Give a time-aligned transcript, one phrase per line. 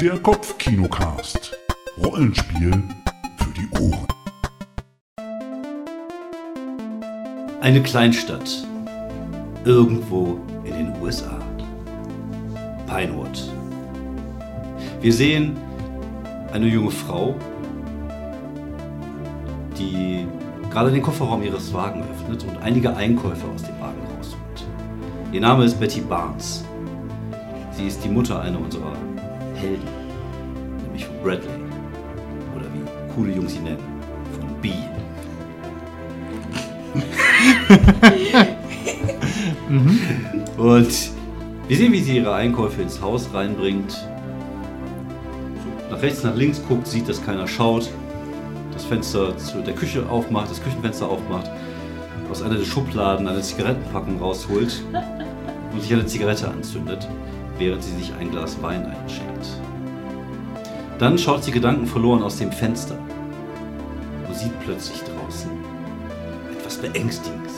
[0.00, 1.56] Der Kopfkinocast.
[2.04, 2.82] Rollenspiel
[3.38, 4.06] für die Ohren.
[7.62, 8.66] Eine Kleinstadt.
[9.64, 11.40] Irgendwo in den USA.
[12.86, 13.50] Pinewood.
[15.00, 15.56] Wir sehen
[16.52, 17.34] eine junge Frau,
[19.78, 20.26] die
[20.70, 24.66] gerade den Kofferraum ihres Wagen öffnet und einige Einkäufe aus dem Wagen rausholt.
[25.32, 26.66] Ihr Name ist Betty Barnes.
[27.72, 28.92] Sie ist die Mutter einer unserer
[29.66, 29.88] Helden,
[30.84, 31.50] nämlich von Bradley.
[32.54, 33.78] Oder wie coole Jungs sie nennen,
[34.38, 34.70] von B.
[40.56, 41.10] Und
[41.68, 44.08] wir sehen, wie sie ihre Einkäufe ins Haus reinbringt.
[45.90, 47.90] Nach rechts, nach links guckt, sieht, dass keiner schaut.
[48.72, 51.50] Das Fenster zu der Küche aufmacht, das Küchenfenster aufmacht.
[52.30, 54.82] Aus einer der Schubladen eine Zigarettenpackung rausholt
[55.72, 57.08] und sich eine Zigarette anzündet,
[57.58, 59.46] während sie sich ein Glas Wein einschenkt.
[60.98, 62.96] Dann schaut sie gedankenverloren aus dem Fenster
[64.26, 65.50] und sieht plötzlich draußen
[66.56, 67.52] etwas Beängstigendes.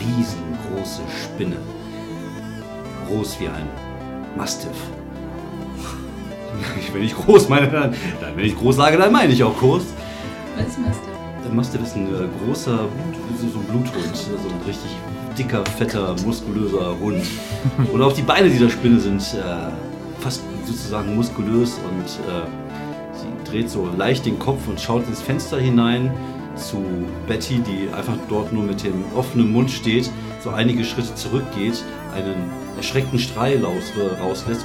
[0.00, 1.56] Eine riesengroße Spinne.
[3.08, 3.68] Groß wie ein
[4.36, 4.70] Mastiff.
[6.92, 7.94] Wenn ich groß meine, dann,
[8.36, 9.82] wenn ich groß sage, dann meine ich auch groß.
[10.56, 11.13] Was ist Mastiff
[11.58, 12.88] ist ein äh, großer,
[13.38, 14.90] so ein Bluthund, so ein richtig
[15.38, 17.22] dicker, fetter, muskulöser Hund.
[17.92, 19.70] Und auch die Beine dieser Spinne sind äh,
[20.20, 22.46] fast sozusagen muskulös und äh,
[23.12, 26.10] sie dreht so leicht den Kopf und schaut ins Fenster hinein
[26.56, 26.82] zu
[27.26, 30.10] Betty, die einfach dort nur mit dem offenen Mund steht,
[30.42, 31.82] so einige Schritte zurückgeht,
[32.14, 34.64] einen erschreckten Schrei raus, äh, rauslässt.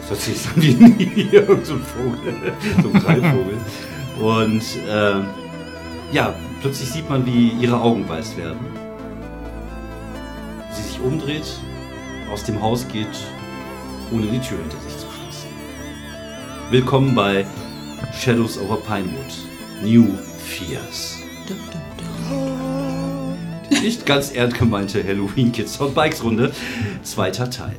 [0.00, 0.46] Das hört sich
[0.80, 3.58] an wie irgend so ein Vogel, so ein Greifvogel.
[4.22, 5.24] Und ähm,
[6.12, 8.60] ja, plötzlich sieht man, wie ihre Augen weiß werden.
[10.70, 11.56] Sie sich umdreht,
[12.32, 13.08] aus dem Haus geht,
[14.12, 15.50] ohne die Tür hinter sich zu schließen.
[16.70, 17.44] Willkommen bei
[18.16, 19.34] Shadows over Pinewood.
[19.82, 21.18] New Fears.
[21.48, 21.82] Dum, dum,
[22.30, 23.36] dum.
[23.72, 26.52] Die nicht ganz ernst gemeinte Halloween Kids on Bikes Runde,
[27.02, 27.74] zweiter Teil.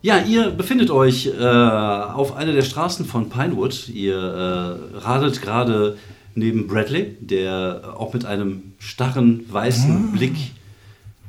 [0.00, 3.88] Ja, ihr befindet euch äh, auf einer der Straßen von Pinewood.
[3.88, 5.98] Ihr äh, radelt gerade
[6.36, 10.36] neben Bradley, der auch mit einem starren weißen Blick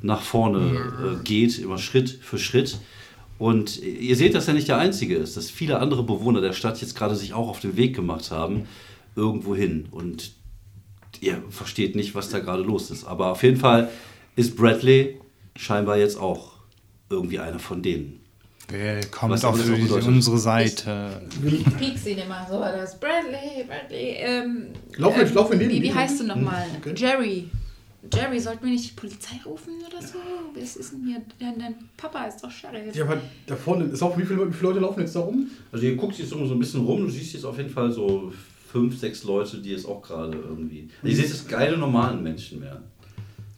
[0.03, 0.59] nach vorne
[1.19, 2.77] äh, geht, immer Schritt für Schritt.
[3.39, 6.79] Und ihr seht, dass er nicht der Einzige ist, dass viele andere Bewohner der Stadt
[6.79, 8.67] jetzt gerade sich auch auf den Weg gemacht haben,
[9.15, 9.87] irgendwo hin.
[9.89, 10.33] Und
[11.21, 13.05] ihr versteht nicht, was da gerade los ist.
[13.05, 13.89] Aber auf jeden Fall
[14.35, 15.19] ist Bradley
[15.55, 16.51] scheinbar jetzt auch
[17.09, 18.19] irgendwie einer von denen.
[18.71, 19.59] Willkommen Was auf
[20.05, 21.21] unsere Seite.
[21.43, 25.81] Ich piekse ihn immer so, das Bradley, Bradley, ähm, Lauf mit- ähm, lauf mit wie,
[25.81, 26.65] wie heißt du nochmal?
[26.77, 26.93] Okay.
[26.95, 27.47] Jerry.
[28.13, 30.15] Jerry, sollten wir nicht die Polizei rufen oder so?
[30.55, 31.21] Was ist denn hier?
[31.39, 32.95] Dein, dein Papa ist doch Sheriff.
[32.95, 35.47] Ja, aber da vorne, ist auch, wie, viele, wie viele Leute laufen jetzt da rum?
[35.71, 38.31] Also ihr guckt jetzt so ein bisschen rum, du siehst jetzt auf jeden Fall so
[38.71, 40.87] fünf, sechs Leute, die jetzt auch gerade irgendwie...
[41.03, 42.81] Ihr seht jetzt keine normalen Menschen mehr.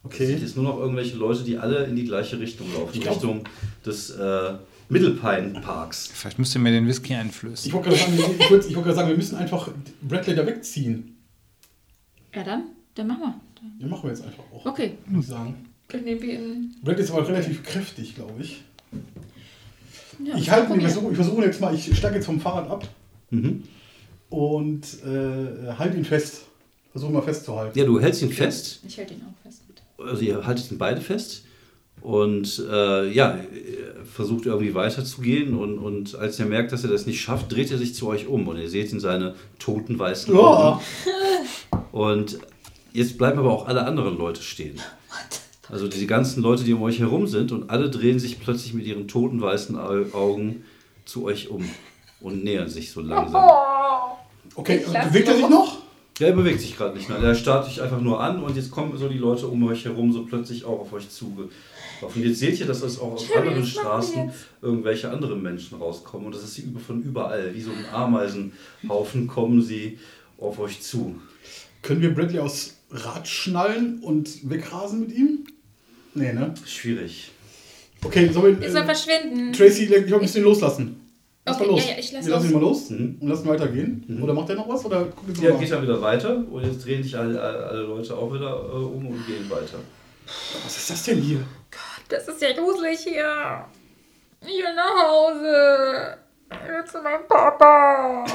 [0.09, 0.37] Es sind Okay.
[0.41, 3.43] jetzt nur noch irgendwelche Leute, die alle in die gleiche Richtung laufen, Ich glaub- Richtung
[3.85, 4.53] des äh,
[4.91, 6.09] Mittelpine Parks.
[6.13, 7.67] Vielleicht müsst ihr mir den Whisky einflößen.
[7.67, 9.69] Ich wollte gerade sagen, ich ich gerade sagen, wir müssen einfach
[10.01, 11.17] Bradley da wegziehen.
[12.35, 12.63] Ja, dann?
[12.95, 13.35] Dann machen wir.
[13.79, 14.65] Den machen wir jetzt einfach auch.
[14.65, 15.55] Okay, Muss ich sagen.
[15.87, 16.75] dann nehmen wir ihn.
[16.83, 18.63] Bradley ist aber relativ kräftig, glaube ich.
[20.23, 22.69] Ja, Ich halte ihn, ich versuche ich versuche jetzt mal, ich steige jetzt vom Fahrrad
[22.69, 22.87] ab
[23.31, 23.63] Mhm.
[24.29, 26.41] und äh, halte ihn fest.
[26.91, 27.79] Versuche mal festzuhalten.
[27.79, 28.81] Ja, du hältst ihn fest.
[28.85, 29.61] Ich halte ihn auch fest.
[29.67, 29.81] Bitte.
[30.09, 31.45] also ihr haltet ihn beide fest
[32.01, 37.05] und äh, ja, er versucht irgendwie weiterzugehen und, und als er merkt, dass er das
[37.05, 40.35] nicht schafft, dreht er sich zu euch um und ihr seht in seine toten weißen
[40.35, 40.81] Augen.
[41.05, 41.85] Ja.
[41.91, 42.39] Und
[42.91, 44.79] jetzt bleiben aber auch alle anderen Leute stehen.
[45.69, 48.85] Also die ganzen Leute, die um euch herum sind und alle drehen sich plötzlich mit
[48.85, 50.65] ihren toten weißen Au- Augen
[51.05, 51.69] zu euch um
[52.19, 53.49] und nähern sich so langsam.
[54.55, 55.77] Okay, bewegt er sich noch?
[56.19, 57.17] Ja, er bewegt sich gerade nicht mehr.
[57.19, 60.11] Er starrt dich einfach nur an und jetzt kommen so die Leute um euch herum
[60.11, 61.09] so plötzlich auch auf euch
[62.01, 62.21] zugelaufen.
[62.21, 64.31] Und jetzt seht ihr, dass es auch aus anderen Straßen
[64.61, 66.27] irgendwelche anderen Menschen rauskommen.
[66.27, 67.53] Und das ist über- von überall.
[67.53, 69.99] Wie so ein Ameisenhaufen kommen sie
[70.37, 71.15] auf euch zu.
[71.81, 75.45] Können wir Bradley aus Rad schnallen und wegrasen mit ihm?
[76.13, 76.53] Nee, ne?
[76.65, 77.31] Schwierig.
[78.03, 78.65] Okay, sollen wir.
[78.67, 79.53] Er soll Äh, verschwinden.
[79.53, 80.97] Tracy, ich glaube, wir müssen ihn loslassen.
[81.45, 81.85] Lass Okay, mal los.
[81.85, 82.51] ja, ja, ich lass wir lassen los.
[82.51, 83.17] ihn mal los Mhm.
[83.21, 84.19] und lassen weitergehen.
[84.21, 84.85] Oder macht er noch was?
[84.85, 88.31] Oder guckt Ja, geht dann wieder weiter und jetzt drehen sich alle, alle Leute auch
[88.33, 89.79] wieder äh, um und gehen weiter.
[90.63, 91.39] Was ist das denn hier?
[92.11, 93.63] Das ist ja gruselig hier.
[94.41, 96.17] Ich will nach Hause.
[96.51, 98.25] Ich will zu meinem Papa.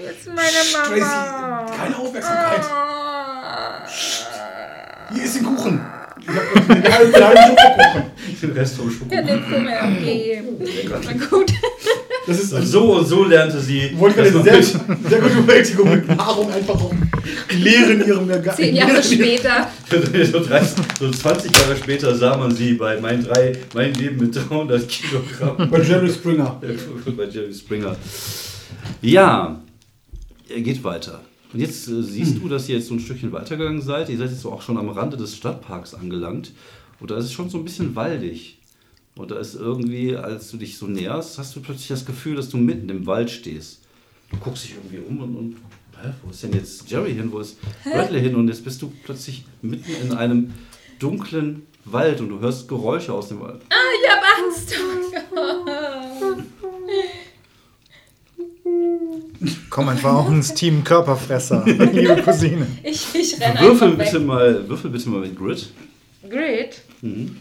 [0.00, 1.64] Jetzt meine Mama.
[1.66, 2.60] Tracy, keine Aufmerksamkeit.
[2.72, 3.84] Ah.
[5.12, 5.84] Hier ist ein Kuchen.
[6.20, 8.12] Ich habe halben den halben Schokokuchen.
[8.42, 9.12] den Rest vom Schoko.
[9.12, 10.56] Ja, den Fummel abgeben.
[11.04, 11.52] Na gut.
[12.28, 13.98] Das ist So und so lernte sie.
[13.98, 16.92] Wollte gerade sehr, sehr gute Bewältigung mit Nahrung einfach auch
[17.50, 19.70] leeren ihrem Organ- Zehn Jahre später.
[19.90, 24.34] so, 30, so 20 Jahre später sah man sie bei mein, drei, mein Leben mit
[24.36, 26.60] 300 Kilogramm Bei Jerry Springer.
[27.16, 27.96] bei Jerry Springer.
[29.02, 29.60] Ja,
[30.48, 31.20] er geht weiter.
[31.52, 34.08] Und jetzt äh, siehst du, dass ihr jetzt so ein Stückchen weitergegangen seid.
[34.08, 36.52] Ihr seid jetzt so auch schon am Rande des Stadtparks angelangt.
[37.00, 38.58] Und da ist es schon so ein bisschen waldig.
[39.16, 42.48] Und da ist irgendwie, als du dich so näherst, hast du plötzlich das Gefühl, dass
[42.48, 43.80] du mitten im Wald stehst.
[44.30, 45.56] Du guckst dich irgendwie um und, und
[46.04, 47.32] hä, wo ist denn jetzt Jerry hin?
[47.32, 48.34] Wo ist Bradley hin?
[48.34, 50.54] Und jetzt bist du plötzlich mitten in einem
[50.98, 53.60] dunklen Wald und du hörst Geräusche aus dem Wald.
[53.68, 54.74] Ah, ich hab Angst.
[55.36, 55.64] Oh.
[59.68, 62.66] Komm einfach auch ins Team Körperfresser, liebe Cousine.
[62.82, 64.26] Ich, ich renne Würfel einfach bitte weg.
[64.26, 65.70] mal, würfel bitte mal mit Grid.
[66.28, 66.80] Great.
[67.02, 67.36] Mhm.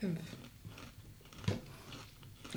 [0.00, 0.18] Fünf.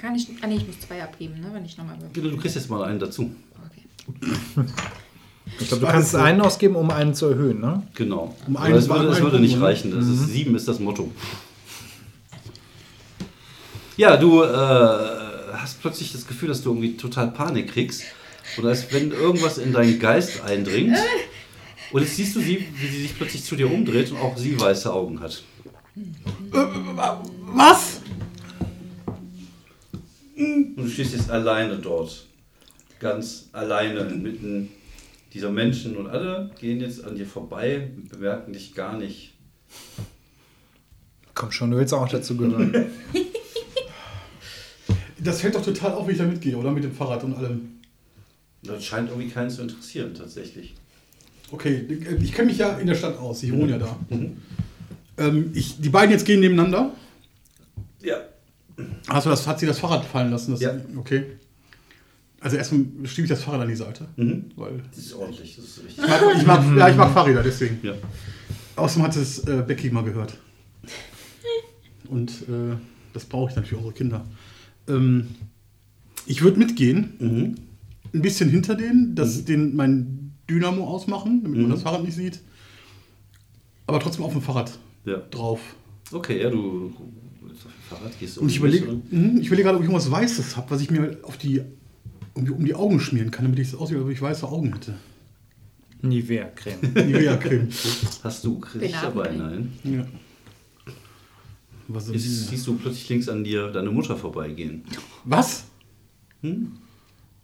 [0.04, 0.28] Kann ich.
[0.42, 2.30] Ah, nee, ich muss zwei abgeben, ne, wenn ich nochmal würfel.
[2.32, 3.34] Du kriegst jetzt mal einen dazu.
[3.66, 4.66] Okay.
[5.62, 7.84] Ich glaube, du kannst einen ausgeben, um einen zu erhöhen, ne?
[7.96, 8.36] Genau.
[8.46, 9.68] Um Aber einen- es würde, es würde nicht oder?
[9.68, 9.92] reichen.
[9.92, 11.10] Das ist, sieben ist das Motto.
[13.96, 14.48] Ja, du äh,
[15.54, 18.04] hast plötzlich das Gefühl, dass du irgendwie total Panik kriegst.
[18.58, 20.98] Oder als wenn irgendwas in deinen Geist eindringt.
[21.94, 24.60] Und jetzt siehst du sie, wie sie sich plötzlich zu dir umdreht und auch sie
[24.60, 25.44] weiße Augen hat.
[27.56, 28.02] Was?
[30.36, 32.26] Und du stehst jetzt alleine dort.
[33.00, 34.70] Ganz alleine inmitten
[35.34, 35.98] dieser Menschen.
[35.98, 39.34] Und alle gehen jetzt an dir vorbei und bemerken dich gar nicht.
[41.34, 42.74] Komm schon, du willst auch dazu gehören.
[45.24, 46.72] Das fällt doch total auf, wenn ich da mitgehe, oder?
[46.72, 47.80] Mit dem Fahrrad und allem.
[48.62, 50.76] Das scheint irgendwie keinen zu interessieren, tatsächlich.
[51.52, 51.86] Okay,
[52.22, 53.44] ich kenne mich ja in der Stadt aus.
[53.44, 53.98] Ich wohne ja da.
[55.18, 56.92] Ähm, ich, die beiden jetzt gehen nebeneinander.
[58.02, 58.18] Ja.
[59.08, 60.56] Hast du das, hat sie das Fahrrad fallen lassen?
[60.58, 60.72] Ja.
[60.98, 61.26] Okay.
[62.40, 64.08] Also erstmal schiebe ich das Fahrrad an die Seite.
[64.18, 64.46] Mhm.
[64.56, 66.04] Weil Das ist ordentlich, das ist richtig.
[66.04, 67.80] ich mag, ich mag, ja, ich mag Fahrräder, deswegen.
[67.84, 67.94] Ja.
[68.76, 70.38] Außerdem hat es äh, Becky mal gehört.
[72.10, 72.76] Und äh,
[73.14, 74.26] das brauche ich dann für unsere Kinder.
[74.88, 75.28] Ähm,
[76.26, 77.56] ich würde mitgehen, Mhm.
[78.14, 81.74] ein bisschen hinter denen, dass den mein Dynamo ausmachen, damit man Mhm.
[81.74, 82.42] das Fahrrad nicht sieht.
[83.88, 85.18] Aber trotzdem auf dem Fahrrad Ja.
[85.32, 85.60] drauf.
[86.12, 86.94] Okay, ja, du
[87.66, 90.58] auf dem Fahrrad gehst Und ich überlege mhm, ich überlege gerade, ob ich irgendwas Weißes
[90.58, 91.62] habe, was ich mir auf die,
[92.34, 94.48] um, die, um die Augen schmieren kann, damit ich es aussehe, als ob ich weiße
[94.48, 94.96] Augen hätte.
[96.02, 96.94] Nivea-Creme.
[97.08, 97.70] Nivea-Creme.
[98.24, 99.32] Hast du Benamen, dabei?
[99.32, 99.74] Nein.
[99.84, 100.06] ja.
[101.88, 104.84] Was, ist, siehst du plötzlich links an dir deine Mutter vorbeigehen.
[105.26, 105.66] was?
[106.42, 106.74] Hm?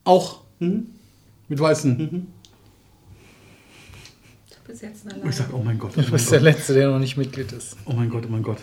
[0.03, 0.87] Auch Hm?
[1.47, 1.97] mit weißen.
[1.97, 2.27] Mhm.
[4.69, 5.29] Du bist jetzt Und alleine.
[5.31, 7.17] ich sage, oh mein Gott, oh Du mein bist der Gott, Letzte, der noch nicht
[7.17, 7.75] Mitglied ist.
[7.85, 8.59] oh mein Gott, oh mein Gott.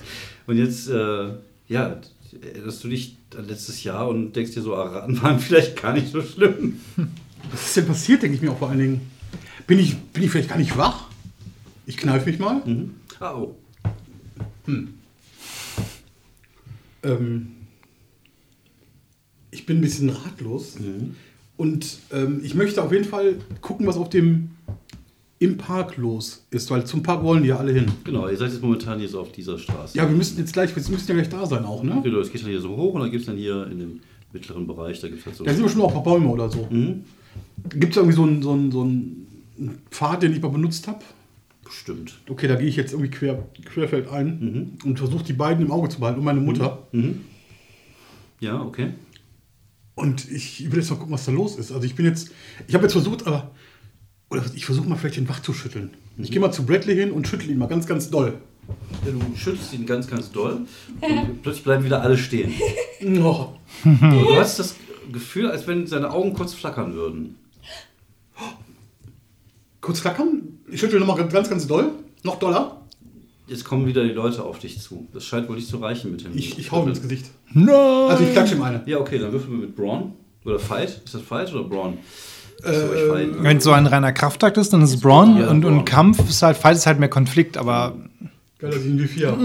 [0.47, 1.33] Und jetzt, äh,
[1.67, 2.01] ja,
[2.41, 6.13] erinnerst du dich an letztes Jahr und denkst dir so, Araden waren vielleicht gar nicht
[6.13, 6.79] so schlimm.
[7.51, 9.01] Was ist denn passiert, denke ich mir auch vor allen Dingen.
[9.67, 11.09] Bin ich, bin ich vielleicht gar nicht wach?
[11.87, 12.63] Ich kneife mich mal.
[12.65, 12.95] Mhm.
[13.19, 13.57] Ah, oh.
[17.03, 17.49] Ähm,
[19.51, 20.77] ich bin ein bisschen ratlos.
[21.57, 24.51] Und ähm, ich möchte auf jeden Fall gucken, was auf dem
[25.39, 27.87] im Park los ist, weil zum Park wollen die ja alle hin.
[28.05, 29.97] Genau, ihr seid jetzt momentan hier so auf dieser Straße.
[29.97, 32.01] Ja, wir müssen jetzt gleich, wir müssen ja gleich da sein auch, ne?
[32.03, 34.01] Genau, es geht dann hier so hoch und dann gibt es dann hier in den
[34.33, 35.45] mittleren Bereich, da gibt es halt so.
[35.45, 36.67] Da sind bestimmt auch ein paar Bäume oder so.
[36.71, 37.05] Mhm.
[37.71, 41.01] Gibt es irgendwie so einen, so, einen, so einen Pfad, den ich mal benutzt habe?
[41.65, 42.15] Bestimmt.
[42.29, 45.89] Okay, da gehe ich jetzt irgendwie quer, querfeld ein und versuche die beiden im Auge
[45.89, 46.87] zu behalten und meine Mutter.
[46.93, 47.23] Mhm.
[48.41, 48.93] Ja, okay.
[49.97, 51.73] Und ich will jetzt mal gucken, was da los ist.
[51.73, 52.31] Also ich bin jetzt,
[52.69, 53.51] ich habe jetzt versucht, aber,
[54.31, 55.91] oder ich versuche mal vielleicht den wach zu schütteln.
[56.19, 58.35] Ich gehe mal zu Bradley hin und schüttel ihn mal ganz, ganz doll.
[59.05, 60.67] Ja, du schüttelst ihn ganz, ganz doll
[61.01, 62.53] und plötzlich bleiben wieder alle stehen.
[63.23, 63.49] Oh.
[63.85, 64.75] Du hast das
[65.13, 67.37] Gefühl, als wenn seine Augen kurz flackern würden.
[69.81, 71.93] Kurz flackern, ich schüttel nochmal ganz, ganz, ganz doll.
[72.25, 72.81] Noch doller.
[73.47, 75.07] Jetzt kommen wieder die Leute auf dich zu.
[75.13, 76.37] Das scheint wohl nicht zu reichen mit dem.
[76.37, 77.27] Ich, ich hau ihm ins Gesicht.
[77.53, 77.69] Nein!
[77.69, 78.83] Also ich klatsche ihm eine.
[78.87, 80.15] Ja, okay, dann würfeln wir mit Braun.
[80.45, 81.03] Oder Fight.
[81.05, 81.99] Ist das Fight oder Braun?
[82.67, 83.43] Äh, ich?
[83.43, 86.19] Wenn es so ein reiner Kraftakt ist, dann ist es Braun Ja, und, und Kampf
[86.29, 87.95] ist halt, Fight ist halt mehr Konflikt, aber
[88.59, 89.37] Geil, dass ich ihn wie vier.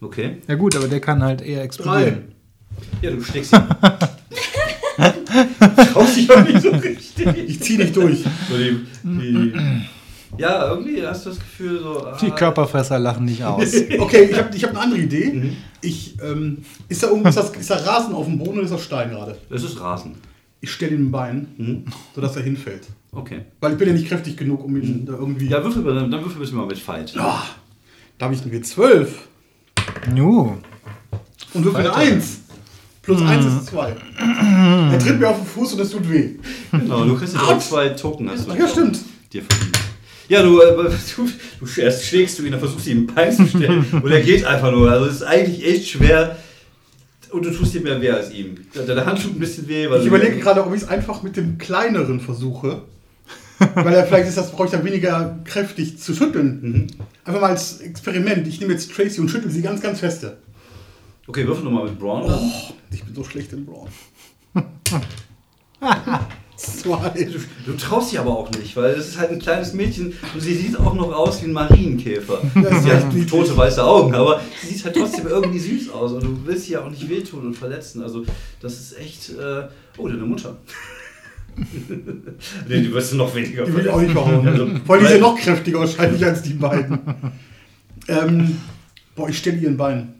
[0.00, 0.36] Okay.
[0.46, 1.64] ja gut, aber der kann halt eher Drei.
[1.64, 2.18] explodieren.
[3.00, 3.62] Ja, du steckst ihn.
[5.92, 7.26] Traust dich auch nicht so richtig.
[7.48, 8.18] Ich zieh nicht durch.
[8.48, 9.52] So die, die,
[10.38, 12.06] ja, irgendwie hast du das Gefühl so.
[12.06, 13.72] ah, Die Körperfresser lachen nicht aus.
[13.98, 15.52] Okay, ich habe ich hab eine andere Idee.
[15.80, 16.58] Ich, ähm,
[16.88, 19.10] ist, da irgendwo, ist, das, ist da Rasen auf dem Boden oder ist das Stein
[19.10, 19.38] gerade?
[19.50, 20.16] Es ist Rasen.
[20.60, 21.84] Ich stelle ihm ein Bein, Mhm.
[22.14, 22.82] sodass er hinfällt.
[23.12, 23.42] Okay.
[23.60, 25.46] Weil ich bin ja nicht kräftig genug, um ihn da irgendwie...
[25.48, 27.14] Ja, würfel, dann, dann würfel bitte mal mit Fight.
[27.16, 27.42] Ah,
[28.18, 29.06] Da habe ich einen W12
[30.14, 30.56] Nu.
[31.54, 32.40] und würfel eine 1.
[33.02, 33.96] Plus 1 ist 2.
[34.18, 36.30] Er tritt mir auf den Fuß und das tut weh.
[36.72, 38.28] Genau, du kriegst jetzt auch zwei Token.
[38.28, 38.98] Hast du Ach ja, stimmt.
[39.32, 39.78] dir verdient.
[40.28, 40.74] Ja, du, äh,
[41.16, 41.28] du,
[41.60, 44.20] du erst schlägst du ihn, dann versuchst du ihm ein Bein zu stellen und er
[44.22, 44.90] geht einfach nur.
[44.90, 46.36] Also es ist eigentlich echt schwer
[47.36, 48.56] und du tust dir mehr weh als ihm.
[48.74, 49.88] Deine Hand tut ein bisschen weh.
[49.88, 52.82] Weil Ich überlege gerade, ob ich es einfach mit dem kleineren versuche.
[53.58, 56.88] Weil er vielleicht ist das, brauche ich dann weniger kräftig zu schütteln.
[57.24, 58.46] Einfach mal als Experiment.
[58.46, 60.38] Ich nehme jetzt Tracy und schüttel sie ganz, ganz feste.
[61.26, 62.24] Okay, würfel nochmal mit Braun.
[62.26, 63.88] Oh, ich bin so schlecht im Braun.
[66.56, 67.10] Zwei.
[67.10, 70.40] Du, du traust dich aber auch nicht, weil es ist halt ein kleines Mädchen und
[70.40, 72.40] sie sieht auch noch aus wie ein Marienkäfer.
[72.54, 76.38] sie hat tote weiße Augen, aber sie sieht halt trotzdem irgendwie süß aus und du
[76.46, 78.02] willst sie ja auch nicht wehtun und verletzen.
[78.02, 78.24] Also
[78.60, 79.30] das ist echt...
[79.30, 80.56] Äh, oh, deine Mutter.
[82.68, 84.46] nee, die wirst du noch weniger Die will ich auch nicht behauen.
[84.46, 86.98] Also, Vor allem die weil- sind noch kräftiger wahrscheinlich als die beiden.
[88.08, 88.56] ähm,
[89.14, 90.14] boah, ich stelle ihren Bein.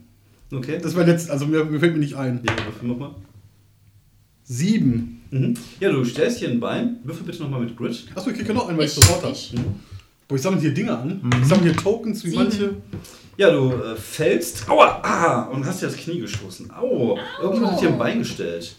[0.53, 0.79] Okay.
[0.83, 2.41] Das war letzt, also mir, mir fällt mir nicht ein.
[2.45, 2.53] Ja,
[2.87, 3.11] nochmal.
[4.45, 5.23] Sieben.
[5.31, 5.55] Mhm.
[5.81, 6.99] Ja, du stellst hier ein Bein.
[7.05, 8.05] Würfel bitte nochmal mit Grit.
[8.15, 9.37] Achso, ich kriege noch einen, weil ich Ich, sofort habe.
[10.27, 10.29] Ich.
[10.29, 11.31] Boah, ich sammle hier Dinge an.
[11.43, 12.43] Ich sammle hier Tokens wie Sieben.
[12.43, 12.75] manche.
[13.39, 14.67] Ja, du äh, fällst.
[14.67, 14.99] Aua!
[15.03, 15.43] Ah!
[15.53, 16.71] Und hast dir das Knie gestoßen.
[16.73, 17.19] Au!
[17.39, 18.77] Irgendjemand hat dir ein Bein gestellt.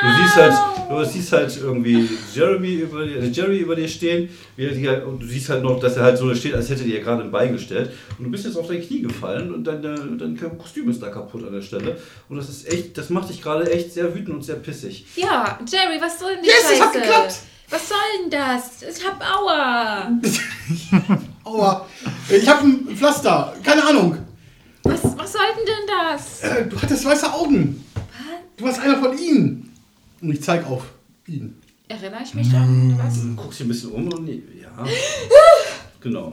[0.00, 0.54] Du siehst halt,
[0.88, 4.30] du siehst halt irgendwie Jeremy über, dir- äh, Jerry über dir stehen.
[4.56, 7.22] Dir, und du siehst halt noch, dass er halt so steht, als hätte dir gerade
[7.22, 7.90] ein Bein gestellt.
[8.18, 11.10] Und du bist jetzt auf dein Knie gefallen und dein, dein, dein Kostüm ist da
[11.10, 11.98] kaputt an der Stelle.
[12.30, 15.04] Und das ist echt, das macht dich gerade echt sehr wütend und sehr pissig.
[15.16, 16.82] Ja, Jerry, was soll denn die Yes, es Scheiße?
[16.84, 17.34] hat geklappt.
[17.70, 18.82] Was soll denn das?
[18.82, 20.10] Ich hab Aua.
[21.44, 21.86] Aua.
[22.30, 23.54] Ich habe ein Pflaster.
[23.62, 24.16] Keine Ahnung.
[24.84, 26.42] Was, was soll denn das?
[26.42, 27.84] Äh, du hattest weiße Augen.
[28.56, 29.72] Du warst einer von ihnen.
[30.20, 30.84] Und ich zeig auf
[31.26, 31.54] ihn.
[31.88, 33.20] Erinnere ich mich an was?
[33.20, 34.70] Du guckst dich ein bisschen um und ja.
[36.00, 36.32] Genau.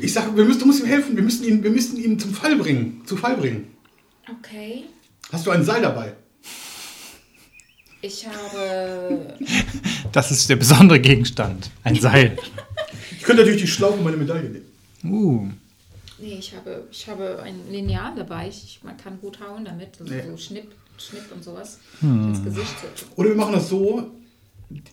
[0.00, 1.16] Ich sag, wir müssen, du musst ihm helfen.
[1.16, 3.02] Wir müssen ihn, wir müssen ihn zum Fall bringen.
[3.04, 3.66] Zu Fall bringen.
[4.38, 4.84] Okay.
[5.32, 6.14] Hast du ein Seil dabei?
[8.02, 9.34] Ich habe.
[10.12, 11.70] Das ist der besondere Gegenstand.
[11.84, 12.36] Ein Seil.
[13.16, 14.64] Ich könnte natürlich die Schlaufe meine Medaille nehmen.
[15.04, 15.48] Uh.
[16.18, 18.48] Nee, ich habe, ich habe ein Lineal dabei.
[18.48, 19.90] Ich, man kann gut hauen damit.
[20.00, 20.22] Also Nee.
[20.28, 21.78] So Schnipp, Schnipp und sowas.
[22.02, 22.74] Ins Gesicht.
[23.14, 24.10] Oder wir machen das so.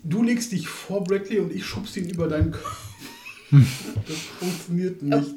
[0.03, 2.85] Du legst dich vor Bradley und ich schubst ihn über deinen Kopf.
[3.49, 5.35] Das funktioniert nicht.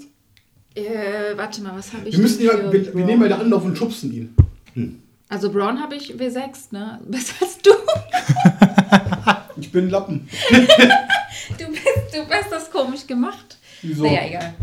[0.74, 3.64] Äh, warte mal, was habe ich Wir, müssen ja, für wir, wir nehmen beide Anlauf
[3.64, 4.12] und schubsen
[4.74, 5.01] ihn.
[5.32, 7.00] Also Brown habe ich W6, ne?
[7.06, 7.70] Besser als du.
[9.56, 10.28] Ich bin Lappen.
[11.58, 13.56] Du bist, du hast das komisch gemacht.
[13.82, 14.04] Wieso?
[14.04, 14.54] Naja, egal.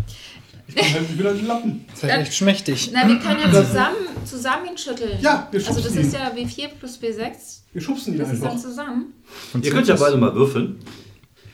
[0.68, 1.86] Ich bin halt, ich bin halt ein Lappen.
[1.90, 2.92] Das ist echt schmächtig.
[2.94, 5.20] Na, wir können ja zusammen, zusammen ihn schütteln.
[5.22, 6.20] Ja, wir Also das schubsen ist ihn.
[6.20, 7.32] ja W4 plus W6.
[7.74, 8.62] Wir schubsen ihn Das ist dann einfach.
[8.64, 9.14] zusammen.
[9.62, 10.80] Ihr könnt ja beide mal würfeln.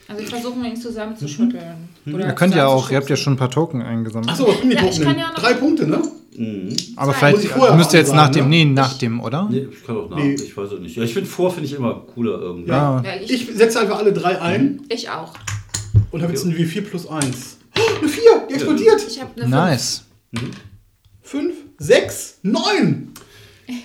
[0.07, 1.89] Also ich versuche mal ihn zusammen zu schütteln.
[2.11, 3.23] Oder Ihr könnt ja auch, ihr habt ja schubsen.
[3.23, 4.29] schon ein paar Token eingesammelt.
[4.29, 5.21] Achso, was bringen die Ja, ich Token kann denn?
[5.23, 6.01] ja noch- Drei Punkte, ne?
[6.97, 7.31] Aber Zwei.
[7.31, 8.49] Muss ich vielleicht müsst ihr jetzt nach dem, ne?
[8.49, 9.47] nee, nach dem, oder?
[9.49, 10.17] Nee, ich kann auch nach.
[10.17, 10.33] Nee.
[10.35, 10.95] Ich weiß es nicht.
[10.97, 12.69] Ja, ich finde vor finde ich immer cooler irgendwie.
[12.69, 13.01] Ja.
[13.03, 15.33] Ja, ich, Ich setze einfach alle drei ein ich auch.
[16.11, 17.57] und habe jetzt ein W4 plus 1.
[17.77, 19.05] Oh, eine 4, die explodiert.
[19.07, 20.03] Ich habe eine Nice.
[21.23, 23.11] 5, 6, 9.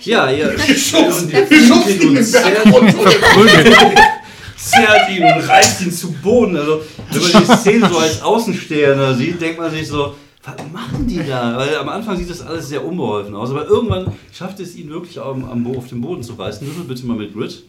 [0.03, 0.49] Ja, ja.
[0.51, 3.11] Wir schubsen ihn im Berg zerrt, runter.
[4.61, 6.55] zerrt ihn und reißt ihn zu Boden.
[6.57, 11.07] Also, wenn man die Szene so als Außenstehender sieht, denkt man sich so, was machen
[11.07, 11.55] die da?
[11.57, 15.19] Weil am Anfang sieht das alles sehr unbeholfen aus, aber irgendwann schafft es ihn wirklich
[15.19, 16.65] am, auf den Boden zu reißen.
[16.65, 17.63] Würfel bitte mal mit Grid.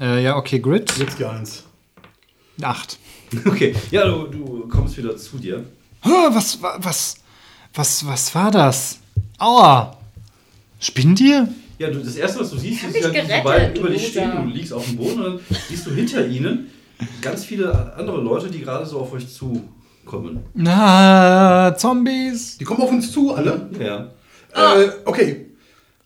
[0.00, 0.92] Äh, ja, okay, Grid.
[0.98, 1.64] Jetzt die 1.
[2.62, 2.98] Acht.
[3.46, 5.64] Okay, ja, du, du kommst wieder zu dir.
[6.02, 7.16] Was, wa- was,
[7.72, 8.98] was, was war das?
[9.38, 9.96] Aua.
[10.78, 11.48] Spinnt ihr?
[11.82, 14.30] Ja, du, das erste, was du siehst, hab ist ja, die du über dich stehen,
[14.44, 16.70] du liegst auf dem Boden und dann siehst du hinter ihnen
[17.20, 20.44] ganz viele andere Leute, die gerade so auf euch zukommen.
[20.54, 22.56] Na, Zombies.
[22.58, 23.68] Die kommen auf uns zu, alle.
[23.80, 24.12] Ja.
[24.54, 25.46] Äh, okay.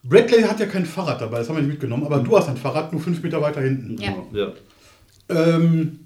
[0.02, 2.56] Bradley hat ja kein Fahrrad dabei, das haben wir nicht mitgenommen, aber du hast ein
[2.56, 4.00] Fahrrad, nur 5 Meter weiter hinten.
[4.00, 4.14] Ja.
[4.32, 4.52] ja.
[5.28, 5.98] Ähm,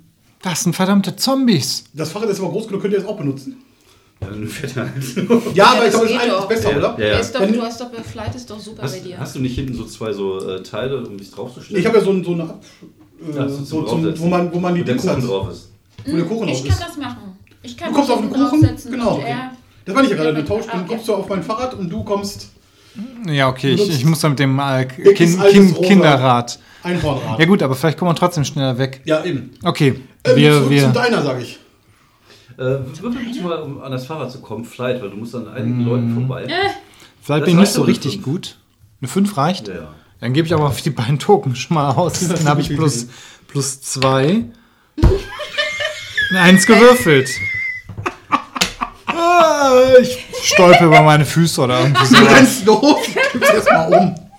[0.42, 1.84] Das sind verdammte Zombies.
[1.92, 3.62] das Fahrrad ist aber groß genug, könnt ihr das auch benutzen?
[4.22, 5.54] Ja, dann fährt er halt.
[5.56, 6.48] Ja, aber ich das glaube, das eine ist doch.
[6.48, 6.96] besser, Ja, oder?
[6.98, 7.18] ja, ja.
[7.18, 9.18] Ist doch, du hast doch bei Flight ist doch super bei Hast, dir.
[9.18, 11.80] hast du nicht hinten so zwei so äh, Teile, um dich draufzustellen?
[11.80, 12.62] Ich habe ja so, ein- so eine Ab...
[13.32, 15.70] Äh, Ja, so, zum wo, man, wo man die Wo der Kuchen hat, drauf ist.
[16.06, 16.86] wo der Kuchen ich drauf kann ist.
[16.88, 17.38] das machen.
[17.62, 18.68] Ich kann Du kommst auf den Kuchen?
[18.90, 19.12] Genau.
[19.16, 19.34] Okay.
[19.86, 21.88] Das war nicht gerade, Ja, du tauschst, ah, dann kommst du auf mein Fahrrad und
[21.90, 22.50] du kommst
[23.26, 26.58] Ja, okay, ich, ich muss da mit dem äh, kind, kind, Kinderrad.
[26.82, 27.38] Einhornrad.
[27.38, 29.00] Ja gut, aber vielleicht kommen wir trotzdem schneller weg.
[29.04, 29.50] Ja, eben.
[29.64, 31.58] Okay, Ähm, wir, zurück wir, zum Deiner, sage ich.
[32.60, 35.48] Äh, würfel bitte mal, um an das Fahrrad zu kommen, Flight, weil du musst an
[35.48, 36.44] einigen Leuten vorbei.
[37.22, 38.24] vielleicht das bin ich nicht so richtig fünf.
[38.24, 38.58] gut.
[39.00, 39.68] Eine 5 reicht?
[39.68, 39.94] Ja, ja.
[40.20, 42.28] Dann gebe ich aber auf die beiden Token schon mal aus.
[42.28, 43.06] Dann habe ich plus,
[43.48, 44.44] plus zwei.
[46.30, 47.30] Eine Eins gewürfelt.
[49.06, 52.14] Ah, ich stolpe über meine Füße oder irgendwie so.
[52.14, 52.96] Du rennst los,
[53.32, 54.29] gibst erstmal um.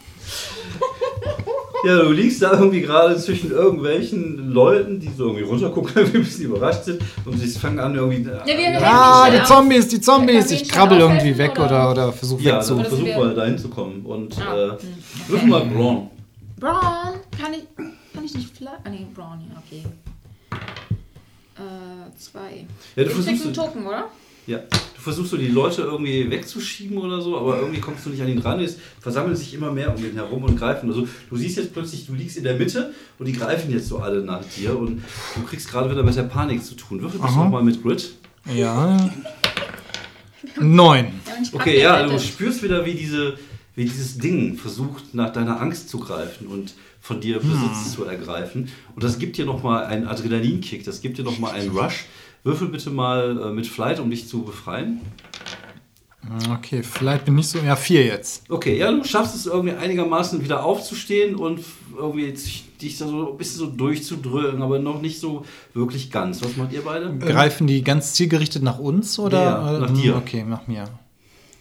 [1.84, 6.24] Ja, du liegst da irgendwie gerade zwischen irgendwelchen Leuten, die so irgendwie runtergucken, irgendwie ein
[6.24, 8.22] bisschen überrascht sind und sie fangen an irgendwie.
[8.30, 10.52] Ja, wir Ah, die Zombies, die Zombies.
[10.52, 12.14] Ich krabbel irgendwie weg oder, oder?
[12.14, 12.70] versuche Ja, wegzu.
[12.76, 14.06] dann Oder versuch wir- mal dahin zu kommen.
[14.06, 14.78] Und Ah, äh,
[15.28, 16.10] wirf mal Braun.
[16.60, 17.64] Braun, kann ich,
[18.14, 18.78] kann ich nicht vielleicht?
[18.84, 19.84] Ah, nee, Braun, ja, okay.
[21.58, 22.66] Äh, zwei.
[22.96, 24.06] Ja, du ich krieg versuchst, einen Token, oder?
[24.48, 28.22] Ja, du versuchst so die Leute irgendwie wegzuschieben oder so, aber irgendwie kommst du nicht
[28.22, 28.60] an ihn ran.
[28.60, 30.90] Es versammeln sich immer mehr um ihn herum und greifen.
[30.90, 34.00] Also du siehst jetzt plötzlich, du liegst in der Mitte und die greifen jetzt so
[34.00, 35.04] alle nach dir und
[35.36, 37.02] du kriegst gerade wieder mit der Panik zu tun.
[37.02, 37.44] Würfel bist du Aha.
[37.46, 38.16] nochmal mit Grit.
[38.54, 39.12] Ja.
[40.60, 41.08] Neun.
[41.52, 43.38] Okay, ja, du spürst wieder, wie, diese,
[43.76, 48.70] wie dieses Ding versucht, nach deiner Angst zu greifen und von dir Besitz zu ergreifen.
[48.96, 52.06] Und das gibt dir nochmal einen Adrenalinkick, das gibt dir nochmal einen Rush.
[52.44, 55.02] Würfel bitte mal äh, mit Flight, um dich zu befreien.
[56.54, 57.60] Okay, vielleicht bin ich so.
[57.60, 58.44] Ja, vier jetzt.
[58.50, 61.62] Okay, ja, du schaffst es irgendwie einigermaßen wieder aufzustehen und
[61.98, 66.42] irgendwie dich da so ein bisschen so durchzudrücken, aber noch nicht so wirklich ganz.
[66.44, 67.18] Was macht ihr beide?
[67.18, 69.42] Greifen die ganz zielgerichtet nach uns oder?
[69.44, 70.16] Ja, nach Hm, dir.
[70.16, 70.86] Okay, nach mir.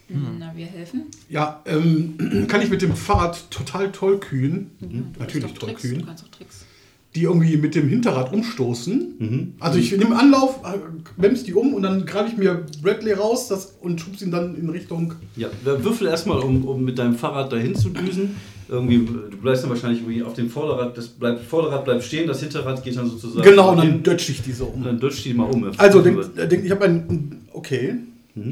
[0.08, 1.06] Na, wir helfen.
[1.28, 4.70] Ja, ähm, kann ich mit dem Fahrrad total tollkühn,
[5.18, 6.66] natürlich hast doch Tricks, tollkühn, Du kannst auch Tricks.
[7.14, 9.54] Die irgendwie mit dem Hinterrad umstoßen.
[9.58, 10.78] Also ich nehme Anlauf, äh,
[11.20, 14.54] bremse die um und dann greife ich mir Bradley raus das, und schub's ihn dann
[14.54, 15.14] in Richtung.
[15.34, 18.36] Ja, würfel erstmal, um, um mit deinem Fahrrad dahin zu düsen.
[18.68, 22.40] Irgendwie, du bleibst dann wahrscheinlich irgendwie auf dem Vorderrad, das bleibt, Vorderrad bleibt stehen, das
[22.40, 23.42] Hinterrad geht dann sozusagen.
[23.42, 24.02] Genau, und dann hin.
[24.04, 24.84] dötsch ich die so Und um.
[24.84, 25.68] dann dutscht die mal um.
[25.76, 27.40] Also, denk, denk, ich habe ein.
[27.52, 27.96] Okay.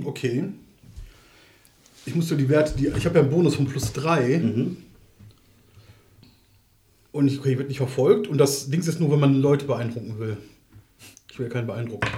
[0.05, 0.45] Okay.
[2.05, 4.39] Ich muss so die Werte, die, ich habe ja einen Bonus von plus 3.
[4.39, 4.77] Mhm.
[7.13, 8.29] Und ich, okay, ich werde nicht verfolgt.
[8.29, 10.37] Und das Ding ist nur, wenn man Leute beeindrucken will.
[11.31, 12.09] Ich will ja keinen beeindrucken.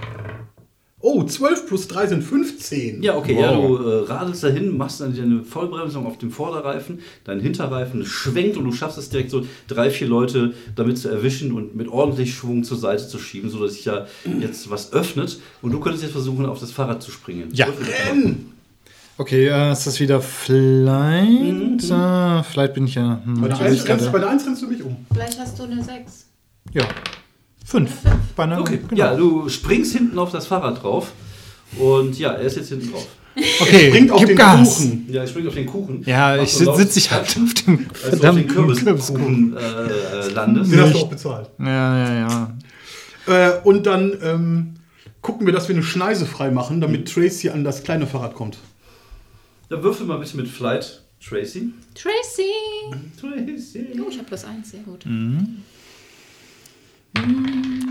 [1.03, 3.03] Oh, 12 plus 3 sind 15.
[3.03, 7.41] Ja, okay, ja, du äh, radelst dahin, machst dann eine Vollbremsung auf dem Vorderreifen, dein
[7.41, 11.75] Hinterreifen schwenkt und du schaffst es direkt so drei, vier Leute damit zu erwischen und
[11.75, 14.07] mit ordentlich Schwung zur Seite zu schieben, sodass sich ja
[14.41, 17.49] jetzt was öffnet und du könntest jetzt versuchen, auf das Fahrrad zu springen.
[17.53, 17.67] Ja.
[17.67, 18.37] Mal.
[19.21, 21.29] Okay, äh, ist das wieder Flight?
[21.91, 23.21] Äh, vielleicht bin ich ja.
[23.23, 24.97] Hm, Bei der, natürlich 1 rennst, bei der 1 rennst du mich um.
[25.13, 26.27] Vielleicht hast du eine 6.
[26.73, 26.85] Ja.
[27.67, 27.93] Fünf.
[28.35, 28.99] Bei einer, Okay, genau.
[28.99, 31.13] ja, du springst hinten auf das Fahrrad drauf
[31.79, 33.07] und ja, er ist jetzt hinten drauf.
[33.61, 34.79] okay, Springt auf gib den Gas.
[34.79, 35.07] Kuchen.
[35.11, 36.03] Ja, er springt auf den Kuchen.
[36.07, 38.87] Ja, ich sitze sitz ich halt auf dem als du auf den verdammten Kürbiskuchen.
[38.87, 40.73] Kürbiskuchen äh, äh, landest.
[40.73, 41.51] Den hast du auch bezahlt.
[41.59, 42.55] Ja, ja,
[43.27, 43.49] ja.
[43.59, 44.75] Äh, und dann ähm,
[45.21, 48.57] gucken wir, dass wir eine Schneise frei machen, damit Tracy an das kleine Fahrrad kommt.
[49.71, 51.73] Dann würfel mal bitte mit Flight, Tracy.
[51.95, 52.43] Tracy!
[53.19, 53.87] Tracy.
[54.05, 55.07] Oh, ich habe plus 1, sehr gut.
[55.07, 55.63] Mhm.
[57.17, 57.87] Mm,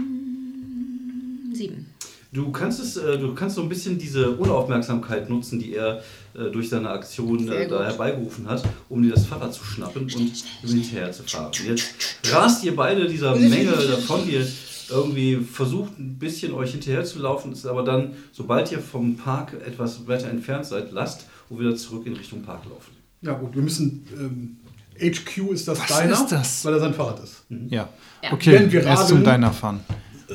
[1.54, 1.86] Sieben.
[2.34, 6.52] Du kannst es, äh, du kannst so ein bisschen diese Unaufmerksamkeit nutzen, die er äh,
[6.52, 10.34] durch seine Aktion äh, da herbeigerufen hat, um dir das Fahrrad zu schnappen und ihm
[10.64, 11.46] hinterher zu fahren.
[11.48, 11.94] Und jetzt
[12.26, 14.46] rast ihr beide dieser Menge davon, ihr
[14.90, 19.54] irgendwie versucht ein bisschen euch hinterher zu laufen, ist aber dann, sobald ihr vom Park
[19.66, 22.92] etwas weiter entfernt seid, lasst und wieder zurück in Richtung Park laufen.
[23.22, 24.06] Ja gut, wir müssen...
[24.18, 24.58] Ähm,
[25.02, 26.66] HQ ist das Was deiner, ist das?
[26.66, 27.44] weil er sein Fahrrad ist.
[27.70, 27.88] Ja.
[28.22, 28.34] Ja.
[28.34, 29.80] Okay, Wenn wir erst zum deiner fahren.
[30.28, 30.34] Äh,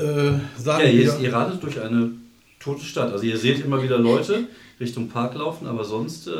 [0.59, 2.13] sagen Ja, ihr, wir, ihr radet durch eine
[2.61, 3.13] tote Stadt.
[3.13, 4.49] Also ihr seht immer wieder Leute
[4.81, 6.31] Richtung Park laufen, aber sonst äh,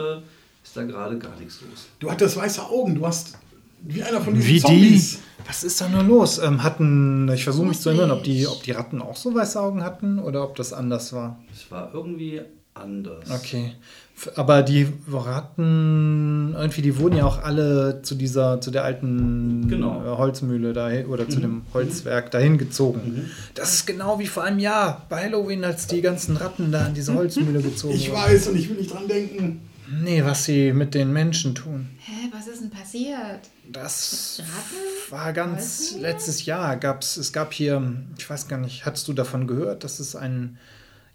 [0.63, 1.87] ist da gerade gar nichts los.
[1.99, 3.37] du hattest weiße Augen, du hast
[3.83, 5.13] wie einer von diesen Wie Zombies.
[5.19, 5.47] die?
[5.47, 6.39] Was ist da nur los?
[6.39, 9.61] Ähm, hatten, ich versuche mich zu erinnern, ob die, ob die Ratten auch so weiße
[9.61, 11.39] Augen hatten oder ob das anders war.
[11.53, 12.41] Es war irgendwie
[12.73, 13.31] anders.
[13.31, 13.73] Okay.
[14.37, 20.03] Aber die Ratten, irgendwie, die wurden ja auch alle zu dieser, zu der alten Genau.
[20.05, 23.31] äh, Holzmühle dahin oder zu dem Holzwerk dahin gezogen.
[23.55, 26.95] Das ist genau wie vor einem Jahr bei Halloween, als die ganzen Ratten da in
[26.95, 28.23] diese Holzmühle gezogen Ich wurden.
[28.23, 29.61] weiß und ich will nicht dran denken.
[30.03, 31.89] Nee, was sie mit den Menschen tun.
[31.99, 33.41] Hä, was ist denn passiert?
[33.71, 35.11] Das Ratten?
[35.11, 36.77] war ganz letztes Jahr.
[36.79, 37.83] Gab's, es gab hier,
[38.17, 40.57] ich weiß gar nicht, hattest du davon gehört, dass es ein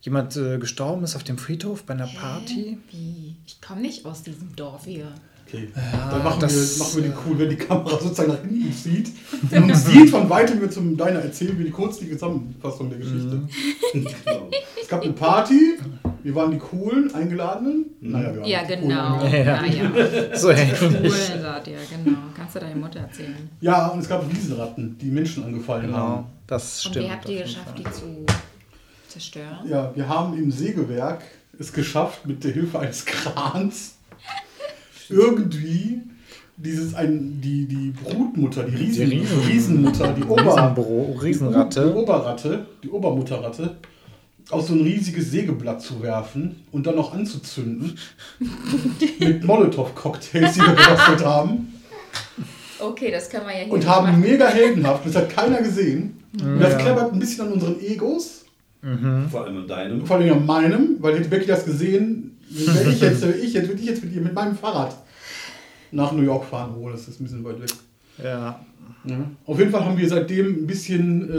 [0.01, 2.77] jemand äh, gestorben ist auf dem Friedhof bei einer Party?
[2.91, 3.35] Wie?
[3.45, 5.07] Ich komme nicht aus diesem Dorf hier.
[5.47, 5.69] Okay,
[6.11, 9.11] dann machen, das- wir, machen wir den cool, wenn die Kamera sozusagen nach hinten zieht.
[9.51, 12.89] Und man sieht von weitem, wie wir zum Deiner erzählen, wie die kurz die Zusammenfassung
[12.89, 13.41] der Geschichte.
[13.93, 14.49] genau.
[14.79, 15.79] Es gab eine Party,
[16.23, 17.85] wir waren die coolen, eingeladenen.
[17.99, 19.17] Naja, wir waren Ja, die genau.
[19.19, 19.33] Coolen.
[19.33, 19.65] Ja.
[19.65, 19.91] Ja, ja.
[20.37, 20.79] So ähnlich.
[20.81, 22.17] Cool seid ihr, genau.
[22.37, 23.49] Kannst du deine Mutter erzählen.
[23.59, 26.25] Ja, und es gab Riesenratten, die Menschen angefallen Genau, haben.
[26.45, 27.05] das Und stimmt.
[27.07, 28.25] wie habt ihr geschafft, die zu
[29.09, 29.67] zerstören?
[29.67, 31.21] Ja, wir haben im Sägewerk
[31.57, 33.95] es geschafft, mit der Hilfe eines Krans
[35.09, 36.01] irgendwie
[36.57, 41.95] dieses ein, die, die Brutmutter, die, Riesen, Die Riesen- Riesenmutter, die Ober, Riesenbro, Die Riesenratte.
[41.95, 43.77] Oberratte, die Obermutterratte,
[44.49, 47.97] aus so ein riesiges Sägeblatt zu werfen und dann noch anzuzünden.
[49.19, 51.73] mit Molotow-Cocktails, die wir gebastelt haben.
[52.79, 54.21] Okay, das kann man ja hier Und haben machen.
[54.21, 56.17] mega heldenhaft, das hat keiner gesehen.
[56.41, 58.38] Und das klappert ein bisschen an unseren Egos.
[58.81, 60.05] Vor allem in deinem.
[60.05, 63.81] Vor allem an meinem, weil hätte Becky das gesehen, wäre ich jetzt, ich jetzt, würde
[63.81, 64.95] ich jetzt mit ihr mit meinem Fahrrad
[65.91, 66.75] nach New York fahren.
[66.79, 67.71] Oh, das ist ein bisschen weit weg.
[68.23, 68.63] Ja.
[69.05, 69.31] Ja.
[69.45, 71.29] Auf jeden Fall haben wir seitdem ein bisschen,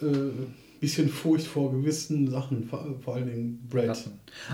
[0.00, 0.32] äh, äh,
[0.80, 3.98] bisschen Furcht vor gewissen Sachen, vor, vor allen Dingen Brad.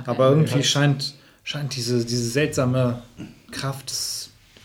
[0.07, 3.02] Aber irgendwie scheint, scheint diese, diese seltsame
[3.50, 3.92] Kraft,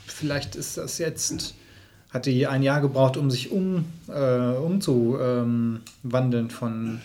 [0.06, 1.56] vielleicht ist das jetzt,
[2.12, 7.02] hat die ein Jahr gebraucht, um sich um, äh, umzuwandeln von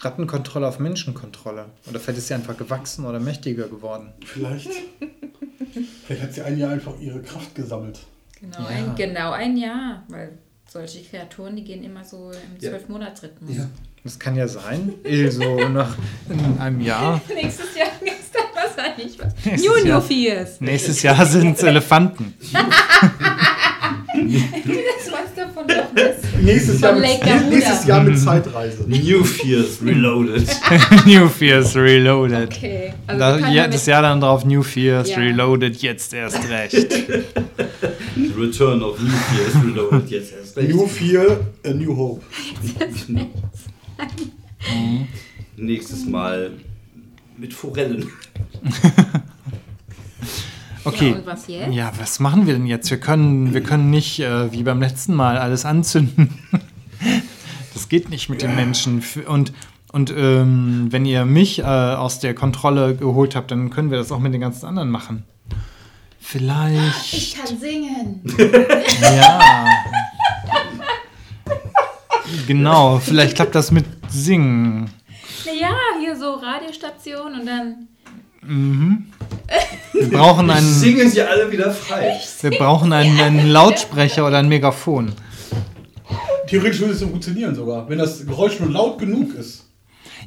[0.00, 1.66] Rattenkontrolle auf Menschenkontrolle.
[1.88, 4.12] Oder vielleicht ist sie einfach gewachsen oder mächtiger geworden.
[4.24, 4.68] Vielleicht,
[6.06, 8.00] vielleicht hat sie ein Jahr einfach ihre Kraft gesammelt.
[8.40, 8.66] Genau, Ja.
[8.66, 10.38] ein, genau ein Jahr, weil
[10.70, 12.70] solche Kreaturen, die gehen immer so im Ja.
[12.70, 13.56] Zwölf-Monats-Rhythmus.
[14.04, 14.94] Das kann ja sein.
[15.02, 15.96] Eh, So nach
[16.28, 17.20] in einem Jahr.
[17.34, 20.06] Nächstes Jahr ist dann wahrscheinlich was.
[20.06, 20.60] Fears.
[20.60, 22.34] Nächstes Jahr sind es Elefanten.
[24.26, 26.16] Das war's davon noch was.
[26.42, 28.84] Nächstes, Jahr mit, nächstes Jahr mit Zeitreise.
[28.86, 30.48] New Fears Reloaded.
[31.06, 32.52] New Fears Reloaded.
[32.52, 32.92] Okay.
[33.06, 35.18] Also Da, ja, das Jahr dann drauf, New Fears Ja.
[35.18, 36.74] Reloaded, jetzt erst recht.
[38.38, 40.10] Return of New Fears Reloaded.
[40.10, 40.68] Jetzt erst recht.
[40.70, 42.22] New Fear, a New Hope.
[45.56, 46.52] Nächstes Mal
[47.36, 48.06] mit Forellen.
[50.84, 51.10] Okay.
[51.10, 51.46] Ja, und was?
[51.48, 52.90] Ja, was machen wir denn jetzt?
[52.90, 56.38] Wir können, wir können nicht äh, wie beim letzten Mal alles anzünden.
[57.74, 59.04] Das geht nicht mit den Menschen.
[59.28, 59.52] Und,
[59.92, 64.10] und ähm, wenn ihr mich äh, aus der Kontrolle geholt habt, dann können wir das
[64.10, 65.22] auch mit den ganzen anderen machen.
[66.18, 67.14] Vielleicht.
[67.14, 68.20] Ich kann singen.
[69.00, 69.64] Ja.
[72.46, 74.90] Genau, vielleicht klappt das mit Singen.
[75.46, 77.88] Naja, hier so Radiostation und dann.
[78.42, 82.18] Wir brauchen einen, Singen sie alle wieder frei.
[82.40, 85.12] wir brauchen einen, einen Lautsprecher oder ein Megafon.
[86.46, 89.66] Theoretisch würde es so funktionieren sogar, wenn das Geräusch nur laut genug ist.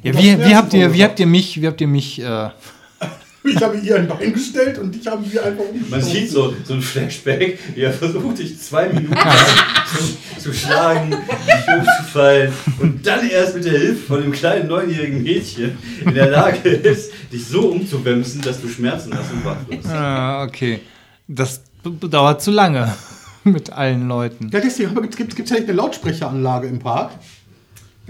[0.02, 2.50] Ja, wie, wie habt ihr, wie habt ihr mich, wie habt ihr mich, äh,
[3.44, 6.12] Ich habe ihr ein Bein gestellt und ich habe ihr einfach Man umgestoßen.
[6.12, 11.74] sieht so, so ein Flashback, wie er versucht, dich zwei Minuten zu, zu schlagen, dich
[11.76, 16.68] umzufallen und dann erst mit der Hilfe von dem kleinen neunjährigen Mädchen in der Lage
[16.68, 19.88] ist, dich so umzuwemsen, dass du Schmerzen hast und wach wirst.
[19.88, 20.80] Ah, okay.
[21.28, 22.92] Das dauert zu lange
[23.44, 24.50] mit allen Leuten.
[24.52, 27.12] Ja, deswegen gibt es gibt's, gibt's ja nicht eine Lautsprecheranlage im Park.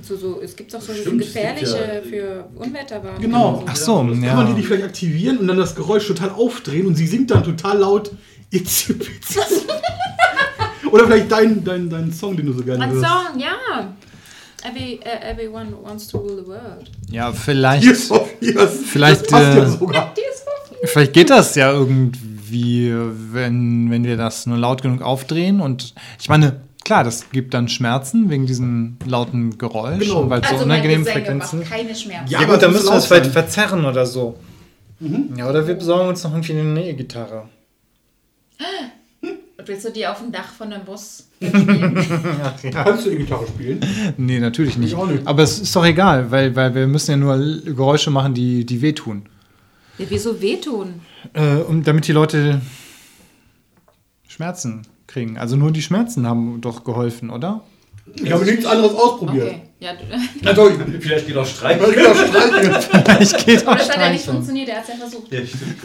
[0.02, 3.22] So, so, es gibt auch so Stimmt, gefährliche ja- für Unwetterwarnungen.
[3.22, 3.56] Genau.
[3.58, 3.85] und Ach So.
[3.98, 4.56] so, Kann man die ja.
[4.56, 8.11] nicht vielleicht aktivieren und dann das Geräusch total aufdrehen und sie singt dann total laut
[8.50, 8.96] Bitsy.
[10.90, 13.04] Oder vielleicht dein, dein, dein Song, den du so gerne Ein hörst.
[13.06, 13.94] Song, ja.
[14.64, 16.90] Every, uh, everyone wants to rule the world.
[17.11, 18.79] Ja, vielleicht, Tears of Fears.
[18.87, 20.12] Vielleicht, Das passt ja äh, sogar.
[20.16, 22.92] So vielleicht geht das ja irgendwie,
[23.33, 25.61] wenn, wenn wir das nur laut genug aufdrehen.
[25.61, 30.29] Und ich meine, klar, das gibt dann Schmerzen wegen diesem lauten Geräusch, Genau.
[30.31, 31.59] weil es so Also unangenehmen Gesänge Frequenzen.
[31.61, 32.33] macht keine Schmerzen.
[32.33, 34.37] Ja, Ja, gut, dann müssen wir es vielleicht verzerren oder so.
[35.37, 37.48] Ja, oder wir besorgen uns noch irgendwie eine Nähe-Gitarre.
[39.66, 41.29] Willst du die auf dem Dach von einem Bus?
[41.40, 43.81] Kannst du E-Gitarre spielen?
[44.16, 44.90] Nee, natürlich nicht.
[44.92, 45.27] Ich auch nicht.
[45.27, 48.81] Aber es ist doch egal, weil, weil wir müssen ja nur Geräusche machen, die, die
[48.83, 49.27] wehtun.
[49.98, 51.01] Ja, wieso wehtun?
[51.35, 52.61] Äh, um, damit die Leute
[54.29, 55.37] Schmerzen kriegen.
[55.38, 57.62] Also nur die Schmerzen haben doch geholfen, oder?
[58.16, 59.46] Ich habe nichts anderes ausprobiert.
[59.48, 59.62] Okay.
[59.79, 60.70] Ja, du, Also,
[61.01, 61.81] Vielleicht geht auch ich Streik.
[61.81, 63.16] will auch streichen.
[63.20, 65.33] Ich geht aber das hat ja nicht funktioniert, er hat es ja versucht.
[65.33, 65.77] Ja, stimmt.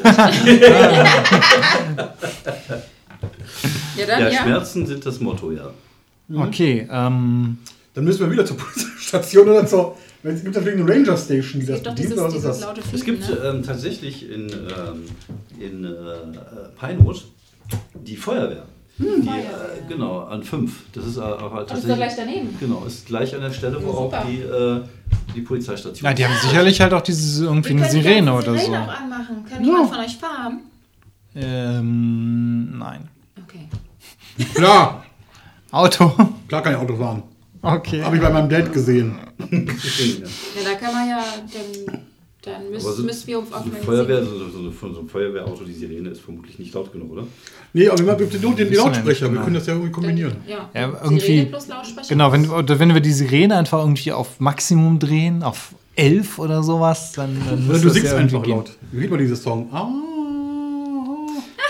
[3.97, 4.41] Ja, dann Ja, ja.
[4.43, 5.69] Schmerzen sind das Motto, ja.
[6.33, 7.57] Okay, ähm,
[7.93, 9.97] Dann müssen wir wieder zur Polizeistation oder zur.
[10.23, 11.99] Es gibt natürlich eine Ranger Station, die Es das doch bedient.
[11.99, 12.67] dieses, Oder was ist dieses das?
[12.67, 13.49] laute Es Fiepen, gibt ne?
[13.49, 15.05] ähm, tatsächlich in, ähm,
[15.59, 15.89] in äh,
[16.77, 17.23] Pinewood
[17.93, 18.63] die Feuerwehr.
[18.97, 19.41] die, Feuerwehr.
[19.85, 20.81] Äh, genau, an fünf.
[20.93, 22.49] Das ist äh, auch halt das ist doch gleich daneben.
[22.59, 24.25] Genau, ist gleich an der Stelle, wo Ja, auch super.
[24.29, 24.81] die, äh,
[25.35, 28.33] die Polizeistation ja, die haben sicherlich halt auch diese irgendwie eine Wir können die Sirene
[28.33, 28.91] oder Sirene so.
[28.91, 29.45] auch anmachen.
[29.49, 30.59] Kann jemand von euch fahren?
[31.35, 33.07] Ähm, nein.
[34.53, 35.03] Klar,
[35.71, 36.11] Auto.
[36.47, 37.23] klar kann ich Auto fahren.
[37.61, 38.01] Okay.
[38.03, 39.17] Habe ich bei meinem Dad gesehen.
[39.39, 39.47] Ja.
[40.63, 41.23] Da kann man ja,
[41.53, 41.97] dann,
[42.43, 45.73] dann müssen, so, müssen wir auf so Feuerwehr, so, so, so, so ein Feuerwehrauto, die
[45.73, 47.23] Sirene ist vermutlich nicht laut genug, oder?
[47.73, 49.33] Nee, aber wir haben den, den, den Wissen wir Lautsprecher.
[49.33, 50.35] Wir können das ja irgendwie kombinieren.
[50.47, 52.09] Ja, Ja, Sirene irgendwie- plus Lautsprecher.
[52.09, 56.61] Genau, wenn, oder wenn wir die Sirene einfach irgendwie auf Maximum drehen, auf 11 oder
[56.63, 58.51] sowas, dann, dann Oder du das singst ja einfach gehen.
[58.55, 58.71] laut.
[58.91, 59.67] Wie geht mal dieses Song?
[59.73, 59.89] Ah.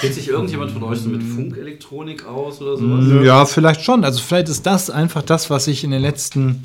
[0.01, 3.05] Kennt sich irgendjemand von euch so mit Funkelektronik aus oder sowas?
[3.25, 4.03] Ja, vielleicht schon.
[4.03, 6.63] Also vielleicht ist das einfach das, was ich in den letzten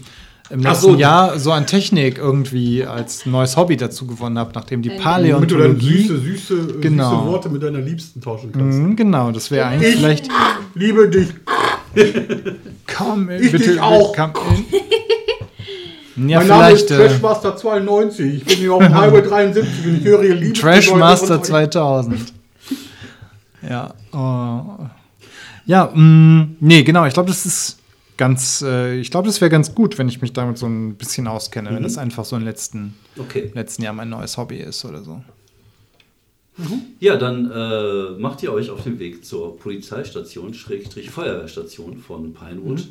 [0.51, 0.97] im Ach letzten so.
[0.99, 5.57] Jahr so an Technik irgendwie als neues Hobby dazu gewonnen habe, nachdem die Damit du
[5.57, 6.03] dann Paläontologie.
[6.03, 7.11] süße, süße, Genau.
[7.11, 8.79] süße Worte mit deiner Liebsten tauschen kannst.
[8.79, 10.29] Mhm, genau, das wäre eigentlich Ich vielleicht.
[10.75, 11.29] liebe dich.
[12.99, 14.15] Komm, Ich bitte, dich auch.
[14.15, 14.65] Komm in.
[16.29, 18.35] Ja, mein Name ist vielleicht äh, Trashmaster 92.
[18.37, 20.53] Ich bin hier auf dem Highway 73 und ich höre hier Liebe.
[20.53, 22.35] Trashmaster 2000.
[23.69, 23.95] Ja.
[24.13, 24.87] Oh.
[25.67, 27.07] Ja, mh, nee, genau.
[27.07, 27.79] Ich glaube, das ist
[28.17, 28.63] ganz.
[28.63, 31.71] Äh, ich glaube, das wäre ganz gut, wenn ich mich damit so ein bisschen auskenne,
[31.75, 33.51] wenn das einfach so im letzten, Okay.
[33.55, 35.23] letzten Jahr mein neues Hobby ist oder so.
[37.01, 42.89] Ja, dann äh, macht ihr euch auf den Weg zur Polizeistation, Schrägstrich Feuerwehrstation von Pinewood,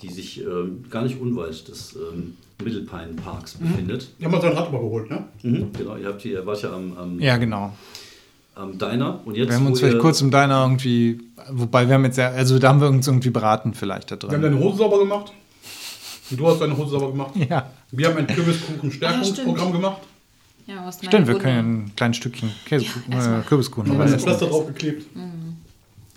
[0.00, 4.10] die sich ähm, gar nicht unweit des ähm, Mittelpine Parks befindet.
[4.18, 5.24] Wir haben uns sein Rad übergeholt, ne?
[5.42, 7.74] Mhm, genau, ihr, habt hier, ihr wart ja am, am, Ja, genau.
[8.54, 9.48] Am Diner und jetzt.
[9.48, 11.20] Wir haben uns vielleicht ihr- kurz im Diner irgendwie.
[11.50, 12.28] Wobei wir haben jetzt ja.
[12.30, 14.52] Also da haben wir uns irgendwie beraten, vielleicht da Wir haben drin.
[14.52, 15.32] deine Hose sauber gemacht.
[16.30, 17.32] Und du hast deine Hose sauber gemacht.
[17.48, 17.70] Ja.
[17.90, 20.02] Wir haben ein Kürbiskuchen-Stärkungsprogramm gemacht.
[20.66, 23.40] Ja, aus Stimmt, wir meiner können ja ein kleines Stückchen Käsekuchen, erstmal.
[23.40, 24.22] äh, Kürbiskuchen Wir haben das.
[24.22, 25.06] Pflaster draufgeklebt.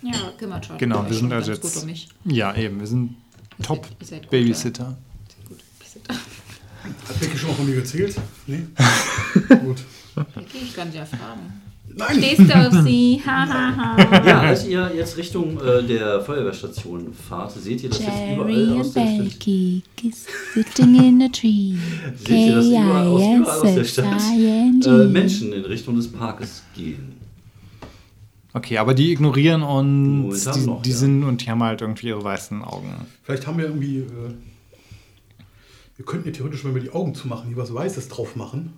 [0.02, 0.78] Ja, kümmert schon.
[0.78, 2.08] Genau, wir sind also jetzt- Gut um mich.
[2.26, 2.78] Ja, eben.
[2.78, 3.16] Wir sind
[3.58, 4.96] Ihr Top seid- ihr seid gut, Babysitter.
[5.48, 5.58] Gut.
[7.08, 8.14] Hat Becky schon mal von mir erzählt?
[8.46, 8.66] Nee?
[9.48, 9.78] Gut.
[10.16, 11.62] Okay, ich kann sie ja fragen.
[11.96, 12.16] Nein!
[12.18, 13.22] Stehst du auf sie?
[13.24, 14.26] Ha, ha, ha.
[14.26, 18.80] Ja, als ihr jetzt Richtung äh, der Feuerwehrstation fahrt, seht ihr, dass jetzt überall Jerry
[18.80, 21.74] aus and der Stadt, Becky kiss sitting in a tree.
[22.16, 25.06] seht ihr, dass überall aus, überall aus der Stadt äh.
[25.06, 27.14] Menschen in Richtung des Parkes gehen.
[28.52, 30.44] Okay, aber die ignorieren uns.
[30.44, 30.96] Die, noch, die ja.
[30.96, 32.92] sind und die haben halt irgendwie ihre weißen Augen.
[33.22, 33.98] Vielleicht haben wir irgendwie.
[33.98, 34.34] Äh,
[35.96, 38.72] wir könnten ja theoretisch, wenn wir die Augen zumachen, hier was Weißes drauf machen.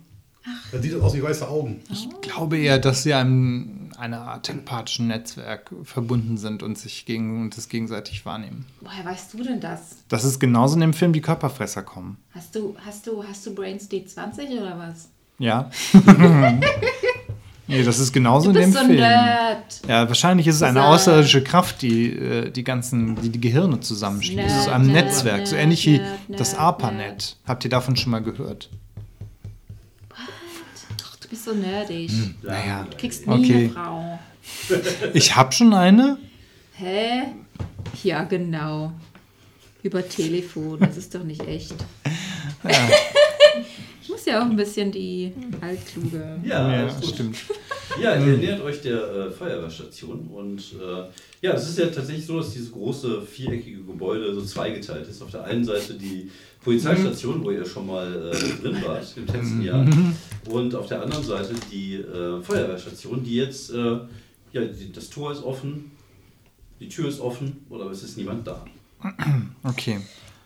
[0.71, 1.81] Dann sieht das aus wie weiße Augen.
[1.91, 7.41] Ich glaube eher, dass sie einem einer Art telepathischen Netzwerk verbunden sind und sich gegen
[7.41, 8.65] und das gegenseitig wahrnehmen.
[8.81, 9.97] Woher weißt du denn das?
[10.07, 12.17] Das ist genauso in dem Film die Körperfresser kommen.
[12.33, 15.09] Hast du, hast du, hast du Brains D20 oder was?
[15.39, 15.69] Ja.
[17.67, 18.95] nee, das ist genauso Du in dem so Film.
[18.95, 19.81] Nerd.
[19.87, 24.47] Ja, wahrscheinlich ist es eine außerirdische Kraft, die äh, die ganzen, die die Gehirne zusammenschließt.
[24.47, 27.37] Es ist ein Nerd, Netzwerk, so Nerd, ähnlich wie Nerd, das Nerd, ARPANET.
[27.45, 28.69] Habt ihr davon schon mal gehört?
[31.47, 32.11] So nerdig.
[32.43, 33.55] Naja, Du kriegst nie Okay.
[33.55, 34.19] eine Frau.
[35.13, 36.17] ich habe schon eine.
[36.73, 37.23] Hä?
[38.03, 38.91] Ja, genau.
[39.81, 40.77] Über Telefon.
[40.81, 41.73] Das ist doch nicht echt.
[44.03, 46.39] Ich muss ja auch ein bisschen die Altkluge.
[46.45, 47.05] Ja, Ja, gut.
[47.07, 47.37] stimmt.
[48.01, 52.37] Ja, ihr nähert euch der äh, Feuerwehrstation und äh, ja, es ist ja tatsächlich so,
[52.39, 55.21] dass dieses große viereckige Gebäude so zweigeteilt ist.
[55.21, 56.31] Auf der einen Seite die
[56.67, 59.85] Polizeistation, wo ihr schon mal äh, drin wart im letzten Jahr,
[60.49, 63.99] und auf der anderen Seite die äh, Feuerwehrstation, die jetzt, äh,
[64.51, 65.91] ja, die, das Tor ist offen,
[66.81, 68.65] die Tür ist offen, oder es ist niemand da.
[69.63, 70.01] Okay.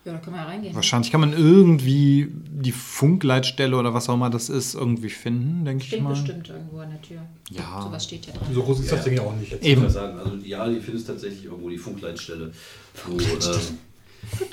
[0.05, 0.75] Ja, da können wir ja reingehen.
[0.75, 5.83] Wahrscheinlich kann man irgendwie die Funkleitstelle oder was auch immer das ist, irgendwie finden, denke
[5.83, 6.09] ich Steht mal.
[6.09, 7.21] bestimmt irgendwo an der Tür.
[7.49, 7.81] Ja.
[7.81, 8.47] Sowas steht ja dran.
[8.53, 9.63] So groß ist das Ding ja auch nicht jetzt.
[9.63, 9.89] Ich Eben.
[9.89, 12.51] sagen, also ja, ihr findet tatsächlich irgendwo die Funkleitstelle,
[13.07, 13.57] wo, äh,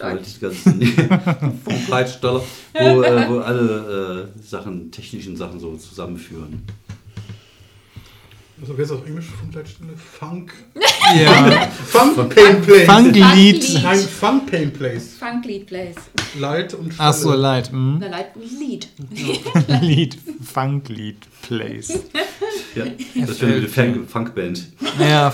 [0.01, 2.43] halt die ganzen Funkleitstelle,
[2.75, 6.63] wo, äh, wo alle äh, Sachen, technischen Sachen so zusammenführen.
[8.61, 9.27] Also, wer ist auf Englisch?
[9.27, 9.93] Funkleitstelle?
[9.97, 10.53] Funk.
[11.17, 11.69] Ja.
[11.87, 12.87] Funk Pain Place.
[12.87, 13.83] Funklied.
[13.85, 15.15] Nein, Funk Pain Place.
[15.17, 15.95] Funklied Place.
[16.39, 17.43] Light und Ach so, Stelle.
[17.43, 17.71] leid.
[17.71, 17.99] Hm?
[18.01, 18.89] Na, Leit- Lied.
[19.81, 20.19] Lied.
[20.43, 22.01] Funklied Place.
[22.75, 22.85] Ja,
[23.27, 24.67] das wäre eine Funk Funkband.
[24.99, 25.33] Ja.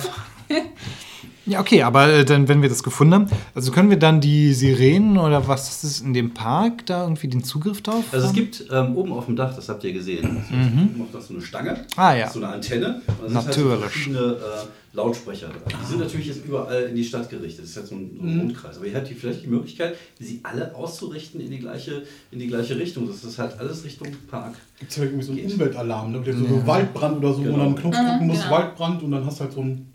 [1.46, 4.54] Ja, okay, aber äh, dann, wenn wir das gefunden haben, also können wir dann die
[4.54, 8.04] Sirenen oder was ist in dem Park da irgendwie den Zugriff drauf?
[8.12, 8.34] Also es haben?
[8.34, 11.42] gibt ähm, oben auf dem Dach, das habt ihr gesehen, oben auf das so eine
[11.42, 12.30] Stange, Ah, ja.
[12.30, 13.02] so eine Antenne.
[13.06, 13.80] Und da sind halt so Natürlich.
[13.80, 15.80] verschiedene äh, Lautsprecher dran.
[15.82, 17.64] Die sind natürlich jetzt überall in die Stadt gerichtet.
[17.64, 18.76] Das ist halt so ein, so ein Rundkreis.
[18.76, 22.46] Aber ihr habt hier vielleicht die Möglichkeit, sie alle auszurichten in die gleiche, in die
[22.46, 23.06] gleiche Richtung.
[23.08, 24.54] Das ist halt alles Richtung Park.
[24.78, 25.52] Gibt es ja irgendwie so einen Geht.
[25.52, 26.20] Umweltalarm, ne?
[26.20, 27.56] Der so, so Waldbrand oder so, wo Genau.
[27.56, 28.50] man einen Knopf drücken muss, genau.
[28.50, 29.88] Waldbrand und dann hast du halt so ein.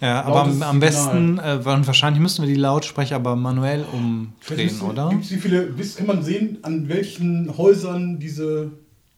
[0.00, 5.10] Ja, aber am, am besten, äh, wahrscheinlich müssen wir die Lautsprecher aber manuell umdrehen, oder?
[5.10, 8.70] Gibt es wie viele, kann man sehen, an welchen Häusern diese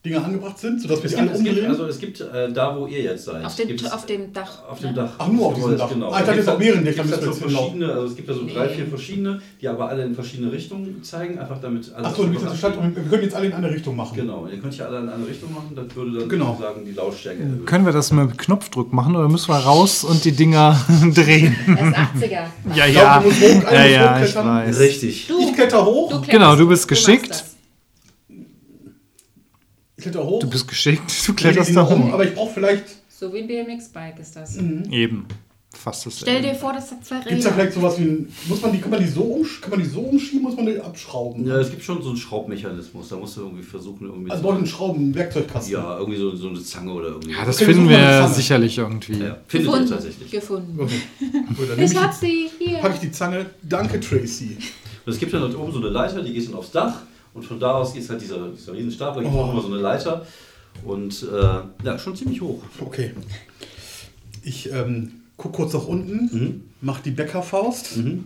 [0.03, 1.71] Dinger angebracht sind, sodass wir Es die gibt, alle es gibt, umdrehen?
[1.73, 3.45] also es gibt äh, da, wo ihr jetzt seid.
[3.45, 4.65] Auf dem, gibt es, auf dem Dach.
[4.67, 4.95] Auf dem ne?
[4.97, 5.11] Dach.
[5.19, 5.77] Ach, nur auf diesem.
[5.77, 5.91] Dach.
[5.91, 6.11] Genau.
[6.11, 8.67] Ah, ich dachte, jetzt auf mehreren Dächern so verschiedene, also es gibt da so drei,
[8.69, 8.75] Nee.
[8.77, 12.07] vier verschiedene, die aber alle in verschiedene Richtungen zeigen, einfach damit alle.
[12.07, 14.17] Achso, wir können jetzt alle in eine Richtung machen.
[14.17, 16.53] Genau, ihr könnt ja alle in eine Richtung machen, das würde dann Genau.
[16.53, 17.65] sozusagen die Lautstärke erhöhen.
[17.67, 20.81] Können wir das mit Knopfdruck machen oder müssen wir raus und die Dinger
[21.15, 21.55] drehen?
[21.67, 22.31] Das ist 80er.
[22.75, 23.19] Ja, Ich glaub, ja.
[23.21, 24.79] du musst hoch, Ja, ja, ich weiß.
[24.81, 25.27] Richtig.
[25.27, 26.21] Du, Ich kletter hoch, du.
[26.31, 27.45] Genau, du bist geschickt.
[30.01, 30.41] Kletter hoch.
[30.41, 32.13] Du bist geschickt, du kletterst da um, rum.
[32.15, 32.85] aber ich brauche vielleicht.
[33.09, 34.57] So wie ein BMX-Bike ist das.
[34.57, 35.27] Eben.
[35.73, 37.55] Fast das Stell dir vor, das hat zwei Gibt es da Räder.
[37.61, 38.33] vielleicht sowas wie ein.
[38.49, 40.67] Muss man die, kann, man die so umsch kann man die so umschieben, muss man
[40.67, 41.47] die abschrauben?
[41.47, 43.09] Ja, es gibt schon so einen Schraubmechanismus.
[43.09, 44.31] Da musst du irgendwie versuchen, irgendwie.
[44.33, 45.73] Also so- braucht einen Schrauben, einen Werkzeugkasten.
[45.73, 47.31] ja, irgendwie so, so eine Zange oder irgendwie.
[47.33, 49.13] Ja, das Okay, finden wir sicherlich irgendwie.
[49.13, 49.89] ja, findet ihr Gefunden.
[49.91, 50.31] tatsächlich.
[50.33, 50.81] Gefunden.
[50.81, 51.01] Okay.
[51.57, 52.79] Gut, Ich ich, hab sie hier.
[52.79, 53.47] pack ich die Zange.
[53.63, 54.57] Danke, Tracy.
[55.07, 57.03] Und es gibt dann dort oben so eine Leiter, die geht dann aufs Dach
[57.35, 59.41] und von da aus ist halt dieser, dieser Riesenstapler, gibt Oh.
[59.41, 60.27] auch immer so eine Leiter
[60.85, 62.63] und äh, ja, schon ziemlich hoch.
[62.81, 63.13] Okay.
[64.43, 66.65] Ich ähm, guck kurz nach unten, Mhm.
[66.81, 67.97] mach die Bäckerfaust.
[67.99, 68.25] Mhm.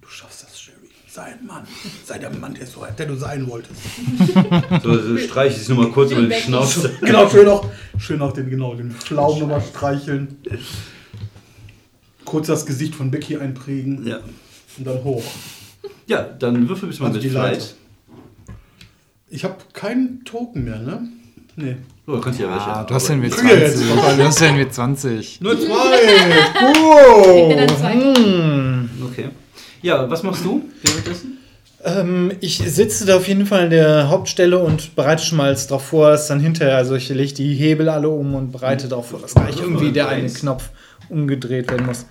[0.00, 0.74] Du schaffst das, Sherry.
[1.08, 1.64] Sei ein Mann.
[2.04, 3.80] Sei der Mann, der, so, der du sein wolltest.
[4.82, 6.42] So, so streiche ich es nur mal kurz über den Becky.
[6.42, 6.86] Schnauz.
[7.00, 10.36] genau, schön auch, schön auch den, genau, den Pflaumen nochmal streicheln.
[12.24, 14.18] Kurz das Gesicht von Becky einprägen Ja.
[14.78, 15.22] und dann hoch.
[16.06, 17.60] ja, dann würfel bitte mal Also mit die Leiter.
[17.60, 17.74] Flight.
[19.34, 21.08] Ich habe keinen Token mehr, ne?
[21.56, 21.76] Nee.
[22.06, 22.66] Du kannst ja welche.
[22.66, 24.16] Ah, du hast ja mit Krieg ich jetzt 20.
[24.16, 25.40] Du hast ja mit 20.
[25.40, 25.66] Nur zwei!
[27.24, 29.04] Kriegt er dann zwei?
[29.10, 29.28] Okay.
[29.82, 31.38] Ja, was machst du währenddessen?
[31.82, 35.84] Ähm, ich sitze da auf jeden Fall an der Hauptstelle und bereite schon mal darauf
[35.84, 39.18] vor, dass dann hinterher, also ich lege die Hebel alle um und bereite darauf vor,
[39.18, 40.28] dass gleich irgendwie der eine.
[40.28, 40.70] Knopf
[41.08, 42.06] umgedreht werden muss.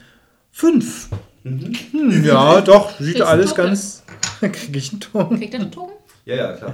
[0.52, 1.08] Fünf.
[1.44, 1.74] Mhm.
[1.92, 4.04] Hm, ja, doch, sieht alles ganz.
[4.42, 5.40] Krieg ich einen Ton?
[5.40, 5.94] Kriegt er einen Token?
[6.26, 6.74] Ja, ja, klar.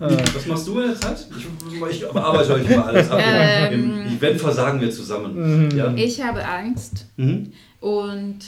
[0.00, 1.26] Was machst du in der Zeit?
[1.36, 3.20] Ich, ich bearbeite euch mal alles ab.
[3.22, 3.72] Ähm.
[4.06, 5.70] Im Event versagen wir zusammen.
[5.76, 5.92] Ja.
[5.94, 7.52] Ich habe Angst Mhm.
[7.80, 8.38] und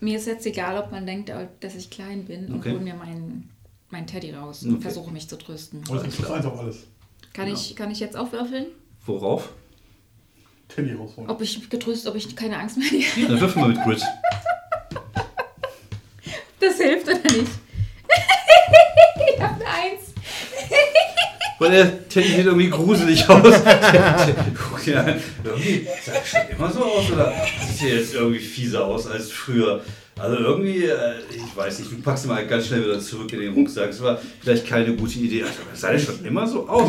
[0.00, 2.72] mir ist jetzt egal, ob man denkt, dass ich klein bin und Okay.
[2.72, 3.48] hole mir meinen
[3.90, 4.82] mein Teddy raus und Okay.
[4.82, 5.84] versuche mich zu trösten.
[5.88, 6.78] Und das ist eins auf alles.
[7.32, 8.66] Kann, ich, kann ich jetzt aufwürfeln?
[9.06, 9.50] Worauf?
[10.68, 11.30] Teddy rausholen.
[11.30, 13.28] Ob ich getröstet, ob ich keine Angst mehr habe?
[13.28, 14.02] Dann würfeln wir mit Grid.
[16.58, 17.52] Das hilft oder nicht?
[19.34, 20.12] ich habe eine Eins.
[21.58, 23.54] Weil der Teddy sieht irgendwie gruselig aus.
[23.64, 25.14] Guck an.
[25.42, 27.32] Irgendwie sah er schon immer so aus oder
[27.72, 29.82] sieht er jetzt irgendwie fieser aus als früher?
[30.18, 30.94] Also irgendwie, äh,
[31.30, 33.88] ich weiß nicht, du packst ihn mal ganz schnell wieder zurück in den Rucksack.
[33.88, 35.42] Das war vielleicht keine gute Idee.
[35.42, 36.88] Also, sah der schon immer so aus?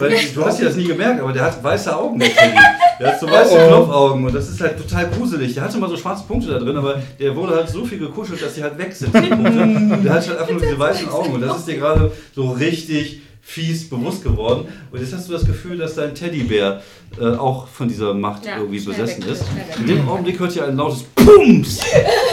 [0.00, 2.56] Weil, du hast ja das nie gemerkt, aber der hat weiße Augen, der Teddy.
[2.98, 5.52] Der hat so weiße Knopfaugen und das ist halt total gruselig.
[5.52, 8.42] Der hatte mal so schwarze Punkte da drin, aber der wurde halt so viel gekuschelt,
[8.42, 9.12] dass die halt weg sind.
[9.12, 13.20] Der hat halt einfach nur diese weißen Augen und das ist dir gerade so richtig
[13.50, 14.66] fies bewusst geworden.
[14.92, 16.82] Und jetzt hast du das Gefühl, dass dein Teddybär
[17.18, 19.44] äh, auch von dieser Macht Ja, irgendwie besessen weg, ist.
[19.78, 21.80] In dem Augenblick hört ihr ein lautes Pums,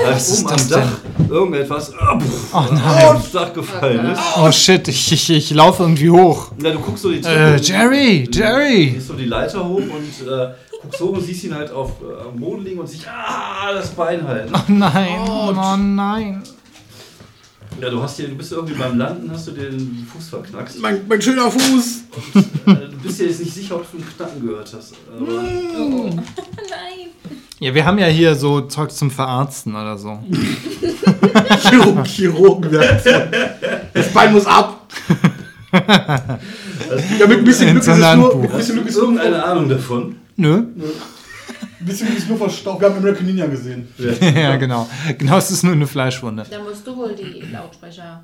[0.06, 0.92] als ist oben am Dach
[1.30, 3.06] irgendetwas äh, pff, Oh nein.
[3.16, 4.20] aufs Dach gefallen ist.
[4.38, 6.52] Oh shit, ich, ich, ich laufe irgendwie hoch.
[6.62, 8.90] Ja, du guckst so die Äh, Jerry, Jerry.
[8.92, 10.50] Gehst so die Leiter hoch und äh,
[10.82, 13.88] guckst hoch und siehst ihn halt auf, äh, am Boden liegen und sich ah, das
[13.92, 14.54] Bein halten.
[14.54, 16.44] Oh nein, oh nein.
[17.82, 20.80] Ja, du hast hier, du bist irgendwie beim Landen, hast du dir den Fuß verknackst.
[20.80, 22.04] Mein, mein schöner Fuß.
[22.36, 24.94] Äh, du bist dir jetzt nicht sicher, ob du einen Knacken gehört hast.
[25.14, 25.44] Aber
[25.78, 26.10] Oh.
[26.10, 27.10] Nein.
[27.60, 30.20] Ja, wir haben ja hier so Zeug zum Verarzten oder so.
[31.70, 33.30] Chirurg, Chirurgenwerkzeug.
[33.94, 34.88] Das Bein muss ab.
[35.74, 39.70] ja, mit ein bisschen Glück ist es nur, mit ein bisschen Glück ist irgendeine Ahnung
[39.70, 40.16] davon.
[40.38, 40.56] Nö.
[40.58, 40.84] ein
[41.86, 42.82] bisschen ist nur verstaucht.
[42.82, 43.88] Wir haben American Ninja gesehen.
[43.98, 44.88] Ja, genau.
[45.18, 46.46] Genau, es ist nur eine Fleischwunde.
[46.50, 48.24] Dann musst du wohl die Lautsprecher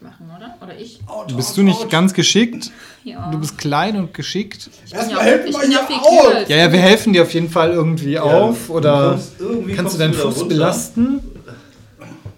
[0.00, 0.56] machen, oder?
[0.60, 1.00] Oder ich?
[1.36, 2.70] Bist du nicht ganz geschickt?
[3.04, 3.30] Ja.
[3.30, 4.68] Du bist klein und geschickt.
[4.84, 7.48] ich bin Erstmal ja, helfen wir ja als Ja, ja, wir helfen dir auf jeden
[7.50, 8.66] Fall irgendwie auf.
[8.66, 10.48] du Oder Kannst kommst du deinen Fuß runter.
[10.48, 11.20] belasten?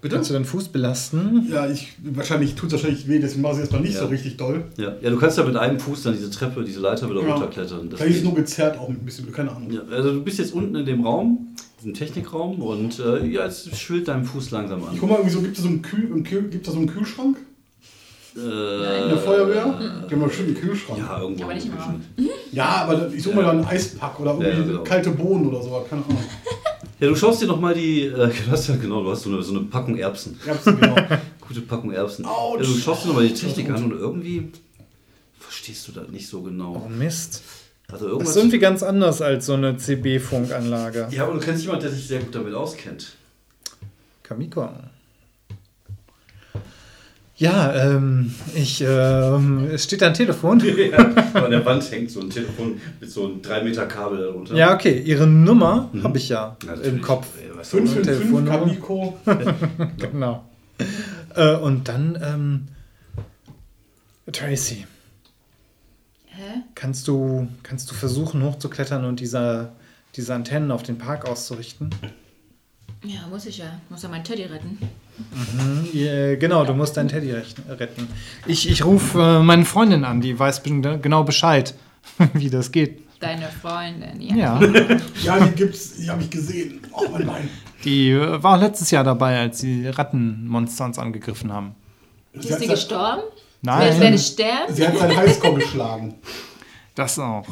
[0.04, 0.16] Bitte?
[0.16, 1.48] Kannst du deinen Fuß belasten?
[1.50, 4.00] Ja, ich, wahrscheinlich tut es wahrscheinlich weh, deswegen mache ich es erstmal nicht Ja.
[4.00, 4.64] so richtig doll.
[4.76, 4.92] Ja.
[5.00, 7.32] ja, du kannst ja mit einem Fuß dann diese Treppe, diese Leiter wieder Ja.
[7.32, 7.88] runterklettern.
[7.88, 9.70] Das Vielleicht ist nur gezerrt auch mit ein bisschen keine Ahnung.
[9.72, 13.74] ja, also du bist jetzt unten in dem Raum, diesem Technikraum und äh, ja, jetzt
[13.76, 14.96] schwillt dein Fuß langsam Ich an.
[15.00, 17.38] guck mal, irgendwie so, gibt es so einen, Kühl, einen Kühl, da so einen Kühlschrank
[18.36, 18.40] Äh,
[19.04, 19.64] in der Feuerwehr?
[20.06, 20.98] Die haben doch bestimmt einen Kühlschrank.
[20.98, 21.44] Ja, ja, irgendwo.
[21.44, 22.00] Aber nicht im Raum.
[22.58, 24.82] aber ich suche mal da einen Eispack oder irgendwie Ja, ja, genau.
[24.82, 26.18] kalte Bohnen oder so, keine Ahnung.
[27.00, 28.10] Ja, du schaust dir noch mal die, äh,
[28.46, 30.38] du hast ja genau, du hast so eine, so eine Packung Erbsen.
[30.46, 30.96] Erbsen, genau.
[31.46, 32.24] Gute Packung Erbsen.
[32.24, 32.62] Autsch.
[32.62, 34.50] Ja, du schaust dir noch mal die Technik an und irgendwie
[35.38, 36.82] verstehst du das nicht so genau.
[36.86, 37.42] Oh Mist.
[37.88, 38.30] Also Das irgendwas.
[38.30, 41.08] ist irgendwie ganz anders als so eine CB-Funkanlage.
[41.10, 43.12] ja, aber du kennst jemanden, der sich sehr gut damit auskennt.
[44.22, 44.70] Kamiko.
[47.36, 50.60] Ja, ähm, ich, ähm, es steht da ein Telefon.
[50.90, 54.54] ja, an der Wand hängt so ein Telefon mit so einem 3 Meter Kabel darunter.
[54.54, 57.02] Ja, okay, ihre Nummer habe ich ja, Ja, im natürlich.
[57.02, 57.26] Kopf.
[57.46, 58.58] Ja, weißt du, 555 Telefonnummer.
[58.58, 59.18] Kamiko.
[59.98, 60.44] Genau.
[61.34, 62.68] Äh, und dann, ähm,
[64.32, 64.86] Tracy,
[66.26, 66.42] Hä?
[66.74, 69.70] kannst du, kannst du versuchen hochzuklettern und diese,
[70.16, 71.90] diese Antennen auf den Park auszurichten?
[73.04, 73.66] Ja, muss ich ja.
[73.90, 74.78] Muss ja meinen Teddy retten.
[75.92, 78.08] Ja, genau, du musst deinen Teddy rech- retten.
[78.46, 81.74] Ich, ich rufe äh, meine Freundin an, die weiß be- genau Bescheid,
[82.34, 83.02] wie das geht.
[83.20, 84.60] Deine Freundin, ja.
[84.60, 84.60] Ja,
[85.22, 86.80] Ja, die gibt's, die habe ich gesehen.
[86.92, 87.48] Oh mein Bein.
[87.84, 91.74] die äh, war letztes Jahr dabei, als die Rattenmonster uns angegriffen haben.
[92.32, 93.22] Ist sie gestorben?
[93.62, 94.74] Nein, Wer sterben?
[94.74, 96.14] Sie hat seinen Highscore geschlagen.
[96.94, 97.46] das auch.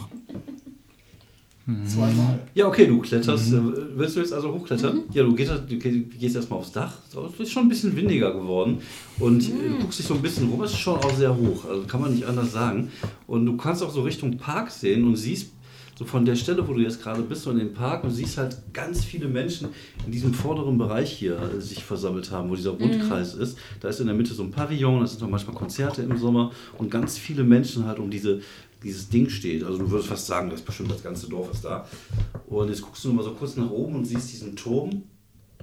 [1.87, 2.41] Zweimal.
[2.55, 3.53] Ja, okay, du kletterst.
[3.53, 3.61] Äh,
[3.95, 5.03] willst du jetzt also hochklettern?
[5.13, 6.99] Ja, du gehst, du gehst erstmal aufs Dach.
[7.09, 8.79] Es ist schon ein bisschen windiger geworden.
[9.21, 10.63] Und äh, du guckst dich so ein bisschen rum.
[10.63, 11.65] Es ist schon auch sehr hoch.
[11.69, 12.91] Also kann man nicht anders sagen.
[13.29, 15.53] Und du kannst auch so Richtung Park sehen und siehst
[15.95, 18.39] so von der Stelle, wo du jetzt gerade bist, so in den Park und siehst
[18.39, 19.69] halt ganz viele Menschen
[20.07, 23.59] in diesem vorderen Bereich hier äh, sich versammelt haben, wo dieser Rundkreis ist.
[23.81, 26.53] Da ist in der Mitte so ein Pavillon, da sind noch manchmal Konzerte im Sommer
[26.79, 28.41] und ganz viele Menschen halt um diese,
[28.83, 29.65] dieses Ding steht.
[29.65, 31.87] Also du würdest fast sagen, das ist bestimmt das ganze Dorf ist da.
[32.47, 35.03] Und jetzt guckst du nur mal so kurz nach oben und siehst diesen Turm.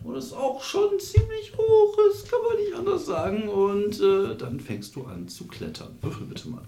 [0.03, 3.49] Und das ist auch schon ziemlich hoch ist, kann man nicht anders sagen.
[3.49, 5.97] Und äh, dann fängst du an zu klettern.
[6.01, 6.63] Würfel bitte mal.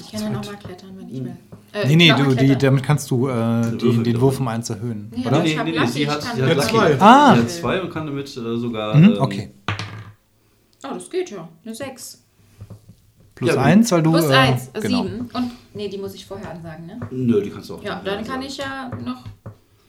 [0.00, 1.36] Ich kann ja nochmal klettern, wenn ich will.
[1.72, 4.20] Äh, Nee, nee, mal du, die, damit kannst du äh, die, den ja.
[4.20, 5.36] Wurf um eins erhöhen, Ja, oder?
[5.38, 7.00] aber ich hab Lucky, sie hat, kann sie hat zwei.
[7.00, 7.34] Ah.
[7.34, 8.94] Sie hat zwei und kann damit äh, sogar.
[8.96, 9.50] Mhm, ähm, okay.
[10.84, 11.48] Oh, das geht ja.
[11.64, 12.22] Eine 6.
[13.34, 14.12] Plus Ja, eins, weil du.
[14.12, 15.02] Plus äh, 1, genau.
[15.04, 15.20] 7.
[15.32, 17.00] Und, nee, die muss ich vorher ansagen, ne?
[17.10, 17.82] Nö, die kannst du auch.
[17.82, 18.26] Ja, dann sagen.
[18.26, 19.24] kann ich ja noch.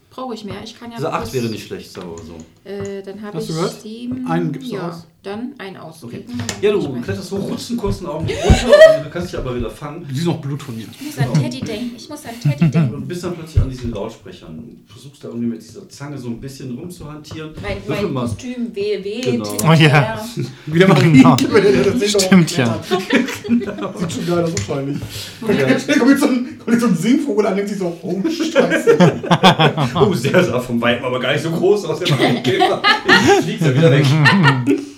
[0.10, 0.64] Brauche ich mehr.
[0.64, 0.96] Ich kann ja.
[0.98, 2.38] Also noch 8 bis- wäre nicht schlecht, mal so.
[2.70, 3.82] Äh, dann habe ich du gehört?
[3.82, 4.26] 7.
[4.28, 5.08] Einen gibst du ja, aus.
[5.26, 6.04] Dann ein aus.
[6.04, 6.24] Okay.
[6.62, 10.06] Ja, du kletterst hoch, rutschst einen kurzen Augenblick runter, du kannst dich aber wieder fangen.
[10.08, 10.86] Die ist noch Blut von mir.
[11.00, 11.96] Ich muss an Teddy denken.
[11.98, 12.94] Ich muss an Teddy denken.
[12.94, 14.64] Und bist dann plötzlich an diesen Lautsprechern.
[14.86, 17.54] Du versuchst da irgendwie mit dieser Zange so ein bisschen rumzuhantieren.
[17.60, 18.28] Mein, mein mal.
[18.28, 19.04] Kostüm weht.
[19.04, 19.58] weht Genau.
[19.64, 20.24] Oh und ja.
[20.68, 21.36] Wieder mal Genau.
[21.36, 22.80] das Stimmt, ja.
[22.84, 24.98] Sieht schon geil aus, wahrscheinlich.
[25.88, 28.22] Da kommt jetzt so ein, kommt jetzt so ein Singvogel an, denkt sich so, oh
[28.30, 28.96] Scheiße.
[29.96, 32.82] Oh, der sah vom Weiten aber gar nicht so groß aus, der Marienkäfer.
[33.40, 34.06] Ich fliegt ja wieder weg.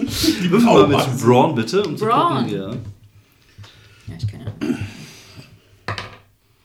[0.07, 1.17] Die Würfel mal Oh, mit Mann.
[1.17, 1.83] Brawn bitte.
[1.83, 2.45] Um zu Brawn.
[2.45, 2.69] gucken, ja.
[4.07, 4.75] Ja, ich kann ja.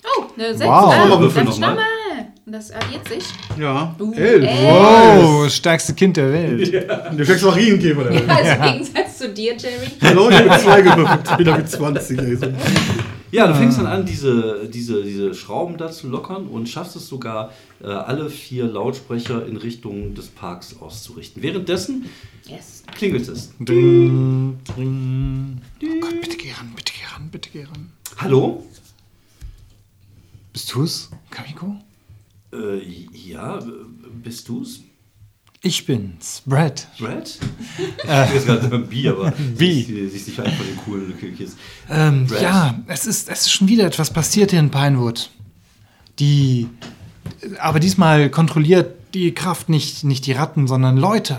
[0.05, 0.61] Oh, eine 6.
[0.71, 0.95] Wow.
[0.95, 1.69] Ah, Würfel noch mal.
[1.71, 1.85] nochmal.
[2.45, 3.25] Und das addiert sich.
[3.59, 4.45] Ja, Uh, elf.
[4.45, 4.61] elf.
[4.63, 6.73] Wow, das stärkste Kind der Welt.
[6.73, 8.05] Der schlägst Marienkäfer.
[8.05, 9.87] Der Also im Gegensatz zu dir, Jerry.
[10.03, 11.39] Hallo, ich habe zwei gewürfelt.
[11.39, 12.19] Wieder mit 20.
[12.19, 12.39] Ey.
[13.33, 17.09] Ja, du fängst dann an, diese, diese, diese Schrauben da zu lockern und schaffst es
[17.09, 17.51] sogar,
[17.83, 21.43] äh, alle vier Lautsprecher in Richtung des Parks auszurichten.
[21.43, 22.05] Währenddessen
[22.47, 22.83] Yes.
[22.95, 23.51] klingelt es.
[23.59, 25.63] Ding, ding.
[25.83, 27.91] Oh Gott, bitte geh ran, bitte geh ran, bitte geh ran.
[28.19, 28.67] Hallo?
[30.53, 31.77] Bist du's, Kamiko?
[32.53, 32.83] Äh,
[33.15, 33.61] ja,
[34.23, 34.83] bist du's?
[35.65, 36.89] Ich bin's, Brad.
[36.99, 37.39] Brad?
[37.79, 39.83] Ich bin jetzt gerade beim B, aber B.
[39.85, 41.57] sie ist sicher einfach den coolen Kids.
[41.89, 45.31] Ähm, ja, es ist, es ist schon wieder etwas passiert hier in Pinewood.
[46.19, 46.69] Die,
[47.61, 51.39] aber diesmal kontrolliert die Kraft nicht, nicht die Ratten, sondern Leute.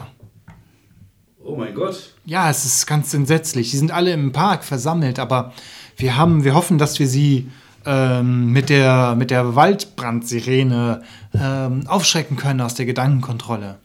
[1.43, 2.13] Oh mein Gott.
[2.25, 3.71] Ja, es ist ganz entsetzlich.
[3.71, 5.53] Sie sind alle im Park versammelt, aber
[5.97, 7.49] wir haben, wir hoffen, dass wir sie
[7.85, 11.03] ähm, mit der, mit der Waldbrandsirene
[11.33, 13.79] ähm, aufschrecken können aus der Gedankenkontrolle.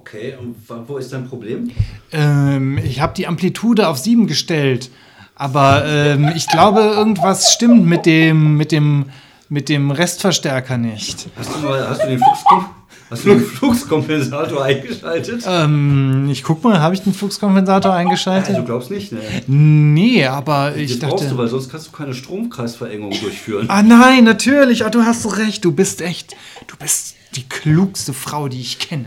[0.00, 0.56] Okay, und
[0.88, 1.70] wo ist dein Problem?
[2.10, 4.90] Ähm, ich habe die Amplitude auf 7 gestellt,
[5.34, 9.06] aber ähm, ich glaube, irgendwas stimmt mit dem, mit dem,
[9.50, 11.28] mit dem Restverstärker nicht.
[11.36, 12.66] Hast du mal, hast du den Fluxkom
[13.10, 15.44] hast du den Fluxkompensator eingeschaltet?
[15.46, 18.66] Ähm, ich guck mal, habe ich den Fluxkompensator Also, du eingeschaltet?
[18.66, 19.20] glaubst nicht, ne?
[19.48, 21.38] Nee, aber ich das brauchst du, dachte.
[21.38, 23.66] weil sonst kannst du keine Stromkreisverengung durchführen.
[23.68, 24.84] Ah nein, natürlich.
[24.84, 25.64] Ah, du hast so recht.
[25.64, 26.36] Du bist echt.
[26.68, 29.06] Du bist die klugste Frau, die ich kenne.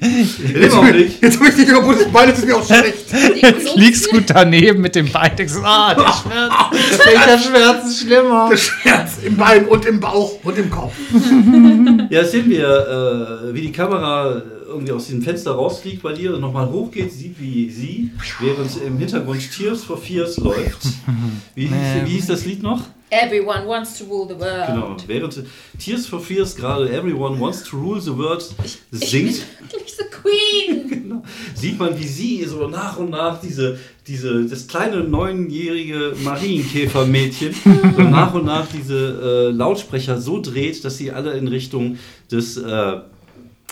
[0.00, 0.90] Jetzt habe
[1.48, 3.12] ich nicht kaputt, das Bein ist mir auch schlecht.
[3.42, 5.36] Jetzt liegst du daneben mit dem Bein.
[5.36, 7.04] Denkst, ah, der Schmerz.
[7.04, 8.48] Welcher Schmerz ist schlimmer?
[8.50, 10.94] Der Schmerz im Bein und im Bauch und im Kopf.
[12.10, 12.66] Ja, sehen wir,
[13.50, 17.38] äh, wie die Kamera irgendwie aus diesem Fenster rausfliegt bei dir und nochmal hochgeht, sieht
[17.38, 18.10] wie sie,
[18.40, 20.82] während im Hintergrund Tears for Fears läuft.
[21.54, 21.72] Wie, hieß,
[22.04, 22.82] wie hieß das Lied noch?
[23.10, 24.66] Everyone wants to rule the world.
[24.66, 25.44] Genau, während
[25.78, 28.42] Tears for Fears gerade Everyone Wants to Rule the World
[28.92, 30.88] singt, Ich bin wirklich the Queen.
[30.88, 31.22] genau,
[31.54, 37.54] sieht man, wie sie so nach und nach diese, diese, das kleine neunjährige Marienkäfermädchen
[37.96, 41.98] so nach und nach diese äh, Lautsprecher so dreht, dass sie alle in Richtung
[42.30, 43.00] des äh,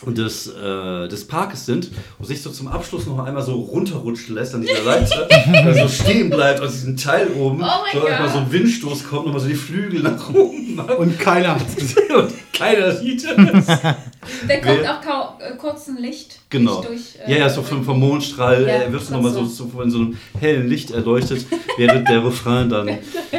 [0.07, 4.55] des, äh, des Parkes sind und sich so zum Abschluss noch einmal so runterrutschen lässt
[4.55, 5.26] an dieser Leiter,
[5.64, 8.32] also stehen bleibt aus diesem Teil oben, Oh so einmal Gott.
[8.32, 11.76] so ein Windstoß kommt, nochmal so die Flügel nach oben macht Und keiner hat es
[11.96, 12.14] gesehen.
[12.16, 13.26] und keiner sieht es.
[13.26, 16.38] Der kommt Wer- auch äh, kurz ein Licht.
[16.51, 16.76] Genau.
[16.80, 19.32] Licht durch, äh, Ja, ja, so vom, vom Mondstrahl Ja, äh, wird es ach nochmal
[19.32, 19.64] so, so.
[19.64, 21.44] so von so einem hellen Licht erleuchtet,
[21.76, 22.88] während der Refrain dann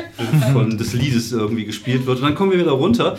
[0.54, 2.18] von des Liedes irgendwie gespielt wird.
[2.18, 3.18] Und dann kommen wir wieder runter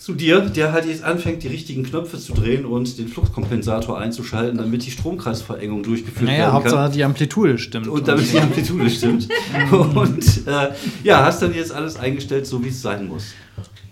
[0.00, 4.56] zu dir, der halt jetzt anfängt, die richtigen Knöpfe zu drehen und den Fluxkompensator einzuschalten,
[4.56, 6.54] damit die Stromkreisverengung durchgeführt Naja, werden kann.
[6.54, 7.86] Hauptsache die Amplitude stimmt.
[7.86, 9.28] Und damit die Amplitude stimmt.
[9.70, 10.70] Und äh,
[11.04, 13.34] ja, hast dann jetzt alles eingestellt, so wie es sein muss.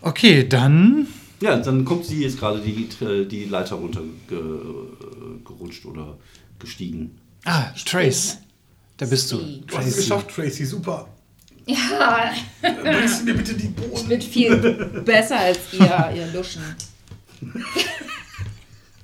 [0.00, 1.08] Okay, dann.
[1.42, 2.88] Ja, dann kommt sie jetzt gerade die,
[3.28, 6.16] die Leiter runtergerutscht oder
[6.58, 7.18] gestiegen.
[7.44, 8.38] Ah, Trace.
[8.96, 9.36] Da bist du.
[9.66, 11.06] Du hast es geschafft, Tracy, super.
[11.70, 12.30] Ja,
[12.82, 13.92] Bringst du mir bitte die Bohnen?
[13.94, 14.56] ich bin viel
[15.04, 16.62] besser als ihr, ihr Luschen.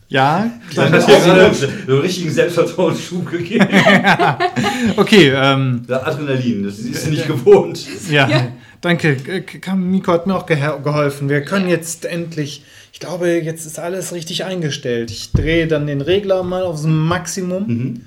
[0.08, 1.46] Ja, Dann hat dir gerade
[1.88, 3.66] einen richtigen Selbstvertrauensschub gegeben.
[4.96, 7.84] Okay, ähm, Der Adrenalin, das ist sie nicht gewohnt.
[8.10, 8.48] ja,
[8.80, 9.16] danke.
[9.26, 11.28] Äh, Kam- Miko hat mir auch geholfen.
[11.28, 12.64] Wir können jetzt endlich.
[12.92, 15.10] Ich glaube, jetzt ist alles richtig eingestellt.
[15.10, 18.02] Ich drehe dann den Regler mal aufs Maximum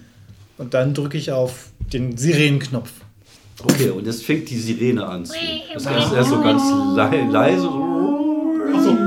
[0.57, 2.91] und dann drücke ich auf den Sirenenknopf.
[3.63, 5.33] Okay, und jetzt fängt die Sirene an zu.
[5.73, 6.61] Das heißt erst so ganz
[6.95, 7.61] lei leise.
[7.63, 8.97] So.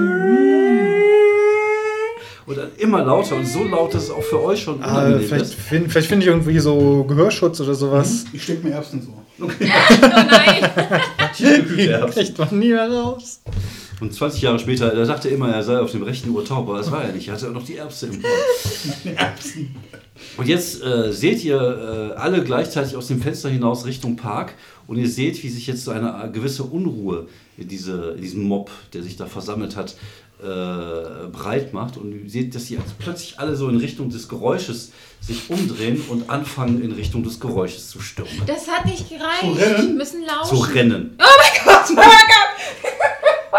[2.47, 5.29] Und dann immer lauter und so laut, dass es auch für euch schon Ah, unangenehm
[5.29, 5.55] vielleicht ist.
[5.55, 8.25] finde vielleicht find ich irgendwie so Gehörschutz oder sowas.
[8.33, 9.15] Ich steck mir Erbsen so.
[9.43, 9.49] Oh
[10.01, 10.71] nein!
[11.37, 12.25] Tiefgekühlte Erbsen.
[12.25, 13.41] Kriegt man nie mehr raus.
[14.01, 16.79] Und 20 Jahre später, er dachte immer, er sei auf dem rechten Ohr taub, aber
[16.79, 17.29] das war er nicht.
[17.29, 19.13] Er hatte auch noch die Erbse im Ohr.
[19.17, 19.77] Erbsen.
[20.37, 24.55] Und jetzt äh, seht ihr äh, alle gleichzeitig aus dem Fenster hinaus Richtung Park
[24.87, 27.27] und ihr seht, wie sich jetzt so eine gewisse Unruhe
[27.57, 29.97] in, diese, in diesem Mob, der sich da versammelt hat,
[30.43, 31.97] äh, breit macht.
[31.97, 36.03] Und ihr seht, dass sie jetzt plötzlich alle so in Richtung des Geräusches sich umdrehen
[36.09, 38.33] und anfangen, in Richtung des Geräusches zu stürmen.
[38.47, 39.41] Das hat nicht gereicht.
[39.43, 39.89] Zu rennen?
[39.89, 40.57] Wir müssen lauschen.
[40.57, 41.19] Zu rennen.
[41.19, 42.40] Oh mein Gott, oh mein Gott!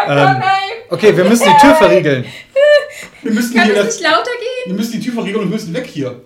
[0.08, 0.42] Gott, nein!
[0.90, 2.26] Okay, wir müssen die Tür verriegeln.
[3.22, 4.68] Wir müssen Kann hier es nicht lauter gehen?
[4.72, 6.22] Wir müssen die Tür verriegeln und wir müssen weg hier.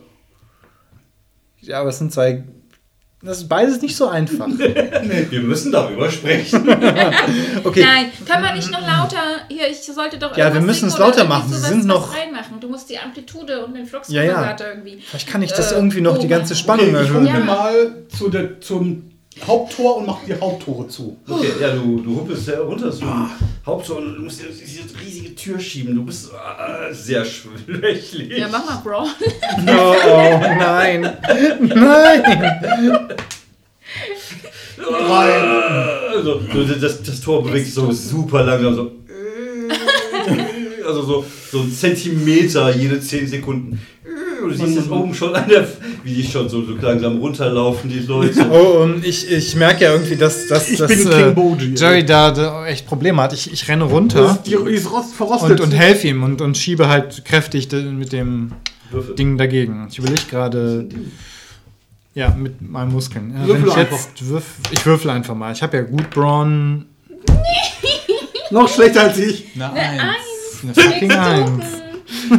[1.61, 2.43] Ja, aber es sind zwei.
[3.21, 4.45] Das ist beides nicht so einfach.
[5.29, 6.67] Wir müssen darüber sprechen.
[7.63, 7.81] Okay.
[7.83, 9.17] Nein, kann man nicht noch lauter.
[9.47, 10.37] Hier, ich sollte doch.
[10.37, 11.51] Ja, wir müssen es lauter machen.
[11.51, 12.59] Sie sind noch- reinmachen.
[12.59, 14.73] Du musst die Amplitude und den Ja, Fluxkompensator ja.
[14.73, 14.99] irgendwie.
[15.01, 17.25] Vielleicht kann ich das Äh, irgendwie noch oh die ganze Spannung Okay, ich erhöhen.
[17.27, 17.45] humpel Ja.
[17.45, 19.09] mal zu der, zum
[19.43, 21.17] Haupttor und mach die Haupttore zu.
[21.27, 23.29] Okay, ja, du, du humpelst ja runter zum
[23.65, 25.93] Haupttor und du musst ja diese riesige Tür schieben.
[25.93, 28.37] Du bist äh, sehr schwächlich.
[28.37, 29.03] Ja, mach mal, Bro.
[29.67, 31.01] Oh, oh nein.
[31.59, 32.23] Nein.
[36.13, 38.75] Also, so das, das Tor bewegt sich so super langsam.
[38.75, 38.91] So.
[40.85, 43.81] Also so, so ein Zentimeter jede 10 Sekunden.
[44.49, 45.67] Du siehst jetzt oben schon an der,
[46.03, 48.45] wie die schon so, so langsam runterlaufen, die Leute.
[48.51, 51.73] Oh, und ich, ich merke ja irgendwie, dass, dass, Ich dass bin äh, King Boji.
[51.75, 53.33] Jerry da, da echt Probleme hat.
[53.33, 55.59] Ich, ich renne runter Die, die ist rost, verrostet.
[55.59, 58.51] und, und helfe ihm und, und schiebe halt kräftig mit dem
[58.91, 59.15] Würfel.
[59.15, 59.87] Ding dagegen.
[59.89, 60.87] Ich überlege gerade.
[62.13, 63.31] Ja, mit meinen Muskeln.
[63.33, 63.97] Ja, wenn Würfel ich einfach.
[63.97, 65.51] jetzt würf, ich würfel einfach mal.
[65.51, 66.85] Ich habe ja gut Brawn.
[68.51, 69.45] Noch schlechter als ich.
[69.55, 70.01] Eine Eins.
[70.63, 71.65] Eine fucking Eins.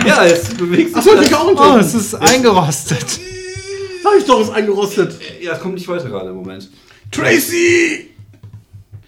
[0.07, 1.87] Ja, jetzt bewegt sich Achso, ich auch Oh, nicht.
[1.87, 3.05] es ist eingerostet.
[4.03, 5.15] Sag ich doch, ist eingerostet.
[5.41, 6.71] Ja, es kommt nicht weiter gerade im Moment.
[7.11, 8.11] Tracy!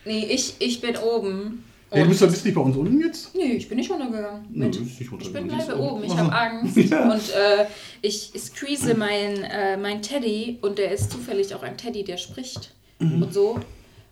[0.04, 1.64] Nee, ich, ich bin oben.
[1.90, 3.34] Hey, du bist doch bist nicht bei uns unten jetzt?
[3.34, 4.42] Nee, ich bin nicht runtergegangen.
[4.50, 5.92] Bist nicht ich runtergegangen, bin die ist bleibe oben.
[6.02, 6.76] oben, ich habe Angst.
[6.76, 7.66] Und äh,
[8.02, 12.74] ich squeeze mein, äh, mein Teddy und der ist zufällig auch ein Teddy, der spricht.
[13.00, 13.58] Und so.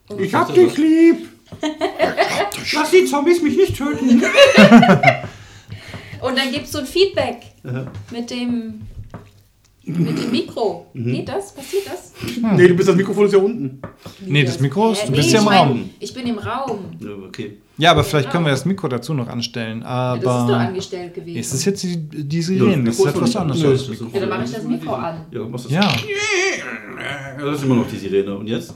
[0.08, 1.28] Und Ich hab dich lieb.
[2.72, 4.22] Lass die Zombies mich nicht töten.
[6.26, 7.86] Und dann gibt es so ein Feedback Aha.
[8.10, 8.82] mit dem,
[9.84, 10.86] mit dem Mikro.
[10.94, 11.54] Geht das?
[11.54, 12.12] Passiert das?
[12.56, 13.80] Nee, du bist das Mikrofon ist ja unten.
[14.24, 15.90] Nee, das Mikro ist, Äh, du nee, bist ja im mein, Raum.
[16.00, 16.78] Ich bin im Raum.
[16.98, 17.58] Ja, okay.
[17.78, 19.82] Ja, aber vielleicht können wir das Mikro dazu noch anstellen.
[19.82, 21.38] Das ist doch Aber angestellt gewesen.
[21.38, 23.62] es ist jetzt die, die Sirenen, das ist Mikro etwas anderes.
[23.62, 24.06] Nö, Mikro.
[24.14, 25.26] Ja, dann mache ich das Mikro an.
[25.30, 25.72] Ja, machst das.
[25.72, 25.82] Ja,
[27.38, 28.34] Ja, das ist immer noch die Sirene.
[28.36, 28.74] Und jetzt?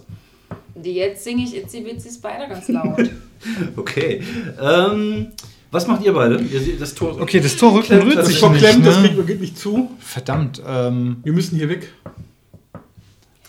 [0.77, 3.11] Die Jetzt singe ich Itzy Bitsy Spider ganz laut.
[3.77, 4.21] Okay.
[4.61, 5.29] Ähm,
[5.71, 6.41] was macht ihr beide?
[6.41, 7.21] Ihr das Tor.
[7.21, 9.03] okay, das Tor rücken Klemmt, rührt das sich ist nicht, Verklemmt, das ne?
[9.03, 9.91] Mikro geht nicht zu.
[10.01, 11.93] Verdammt, ähm, Wir müssen hier weg.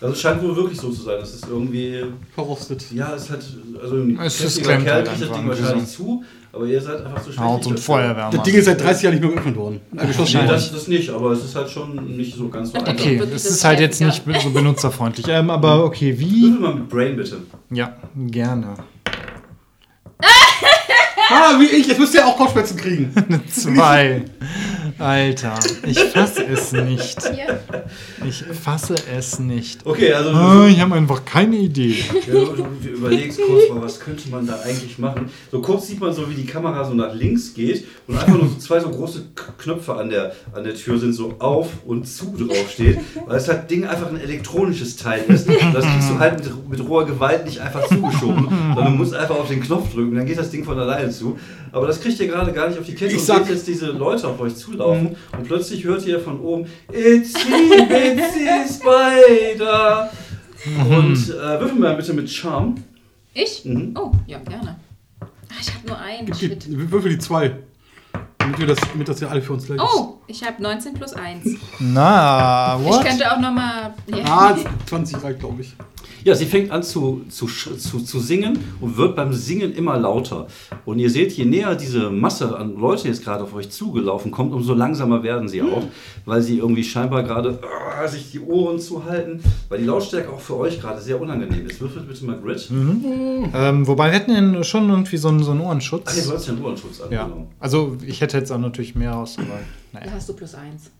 [0.00, 1.18] Also es scheint wohl wirklich so zu sein.
[1.22, 2.02] Es ist irgendwie.
[2.34, 2.90] Verrostet.
[2.92, 3.40] Ja, es hat.
[3.80, 6.80] Also ein Es ist Kerl halt kriegt das einfach Ding ein wahrscheinlich zu, aber ihr
[6.80, 7.44] seid einfach zu schwach.
[7.44, 8.30] Haut und Feuerwehr.
[8.30, 9.80] Das Ding ist seit 30 Jahren nicht mehr geöffnet worden.
[9.96, 12.90] Also Nee, das, das nicht, aber es ist halt schon nicht so ganz so Okay.
[12.90, 13.04] einfach.
[13.04, 15.26] Okay, es das ist halt jetzt nicht so benutzerfreundlich.
[15.28, 16.42] Ähm, aber okay, wie?
[16.42, 17.38] Würfel mal mit Brain bitte.
[17.70, 18.74] Ja, gerne.
[21.32, 21.86] Ah, wie ich.
[21.86, 23.12] Jetzt müsst ihr auch Kopfschmerzen kriegen.
[23.50, 24.24] Zwei.
[24.98, 27.18] Alter, ich fasse es nicht.
[28.26, 29.84] Ich fasse es nicht.
[29.86, 31.96] Okay, also Oh, du, ich habe einfach keine Idee.
[32.26, 35.30] ja, du, überlegst kurz mal, was könnte man da eigentlich machen.
[35.50, 38.48] So kurz sieht man so, wie die Kamera so nach links geht und einfach nur
[38.48, 39.24] so zwei so große
[39.58, 43.70] Knöpfe an der, an der Tür sind, so auf und zu draufsteht, weil das halt
[43.70, 45.48] Ding einfach ein elektronisches Teil ist.
[45.48, 49.36] Das kriegst du halt mit, mit roher Gewalt nicht einfach zugeschoben, sondern du musst einfach
[49.36, 51.21] auf den Knopf drücken, dann geht das Ding von alleine zu.
[51.72, 53.66] Aber das kriegt ihr gerade gar nicht auf die Kette Ich und sag- seht jetzt
[53.66, 57.48] diese Leute auf euch zulaufen und plötzlich hört ihr von oben Itsy
[57.88, 60.10] Bitsy Spider.
[60.88, 62.76] Und äh, würfel mal bitte mit Charm.
[63.34, 63.64] Ich?
[63.64, 63.94] Mhm.
[63.98, 64.76] Oh, ja, gerne.
[65.20, 66.26] Ach, ich habe nur einen.
[66.26, 66.64] Gib Shit.
[66.66, 67.56] die, würfel die zwei.
[68.38, 69.84] Damit wir das, damit das ja alle für uns gleich ist.
[69.94, 71.44] Oh, ich habe 19 plus 1.
[71.78, 73.04] Na, Ich what?
[73.04, 73.94] könnte auch nochmal.
[74.06, 74.24] Ja.
[74.24, 74.56] Ah,
[74.86, 75.74] 20 reicht, glaube ich.
[76.24, 79.98] Ja, sie fängt an zu, zu, sch- zu, zu singen und wird beim Singen immer
[79.98, 80.46] lauter.
[80.84, 84.52] Und ihr seht, je näher diese Masse an Leute jetzt gerade auf euch zugelaufen kommt,
[84.52, 85.82] umso langsamer werden sie auch,
[86.24, 87.58] weil sie irgendwie scheinbar gerade
[88.04, 91.80] äh, sich die Ohren zuhalten, weil die Lautstärke auch für euch gerade sehr unangenehm ist.
[91.80, 92.68] Würfelt bitte mal Grid.
[92.70, 96.04] Ähm, wobei wir hätten ja schon irgendwie so einen, so einen Ohrenschutz.
[96.06, 97.10] Ach, du hast ja einen Ohrenschutz an.
[97.10, 97.28] ja.
[97.58, 99.36] Also ich hätte jetzt auch natürlich mehr aus,
[99.92, 100.12] aber Da naja.
[100.16, 100.90] hast du plus 1.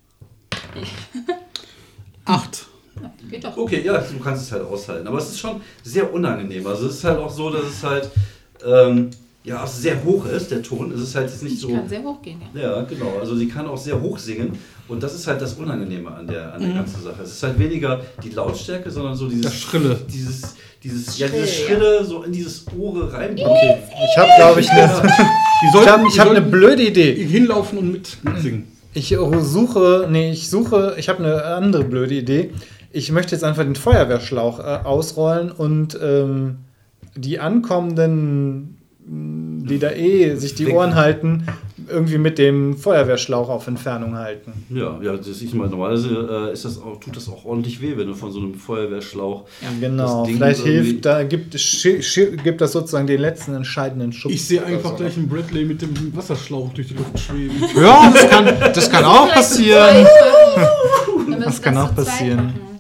[2.24, 2.66] Acht.
[3.30, 3.57] Geht doch.
[3.57, 5.07] Okay, ja, du kannst es halt aushalten.
[5.07, 6.66] Aber es ist schon sehr unangenehm.
[6.66, 8.11] Also es ist halt auch so, dass es halt
[8.64, 9.11] ähm,
[9.45, 10.93] ja, sehr hoch ist, der Ton.
[10.93, 11.68] Es ist halt jetzt nicht Ich so.
[11.68, 12.61] kann sehr hoch gehen, ja.
[12.61, 13.18] Ja, genau.
[13.18, 14.57] Also sie kann auch sehr hoch singen.
[14.88, 17.22] Und das ist halt das Unangenehme an der, an der ganzen Sache.
[17.22, 19.99] Es ist halt weniger die Lautstärke, sondern so dieses Das Schrille.
[20.12, 23.32] Dieses, dieses, ja, dieses Schrill, Schrille so in dieses Ohre rein.
[23.32, 24.84] Okay, ich habe, glaube ich, eine,
[25.62, 27.14] ich ich hab eine blöde Idee.
[27.14, 28.72] hinlaufen und mit, mitsingen.
[28.95, 32.51] Ich suche, nee, ich suche, ich habe eine andere blöde Idee.
[32.90, 36.59] Ich möchte jetzt einfach den Feuerwehrschlauch äh, ausrollen und ähm,
[37.16, 41.47] die ankommenden, die da eh sich die Ohren halten,
[41.93, 44.53] irgendwie mit dem Feuerwehrschlauch auf Entfernung halten.
[44.70, 47.97] Ja, ja, das ist mal normalerweise äh, ist das auch, tut das auch ordentlich weh,
[47.97, 49.45] wenn du von so einem Feuerwehrschlauch.
[49.80, 51.57] Genau, das Ding vielleicht hilft, da gibt,
[52.45, 54.32] gibt das sozusagen den letzten entscheidenden Schub.
[54.32, 54.97] Ich sehe einfach so.
[54.97, 57.57] gleich einen Bradley mit dem Wasserschlauch durch die Luft schweben.
[57.76, 60.07] Ja, das kann, das kann auch passieren.
[61.40, 62.72] Das kann auch passieren.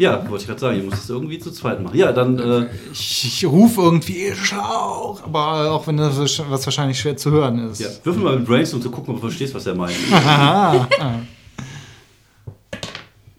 [0.00, 1.96] Ja, wollte ich gerade sagen, ihr müsst es irgendwie zu zweit machen.
[1.98, 2.38] Ja, dann.
[2.38, 6.16] Äh, Ich, ich rufe irgendwie Schlauch, aber auch wenn das
[6.48, 7.80] was wahrscheinlich schwer zu hören ist.
[7.80, 9.96] ja, würfel mal mit Brains, um zu gucken, ob du verstehst, was er meint.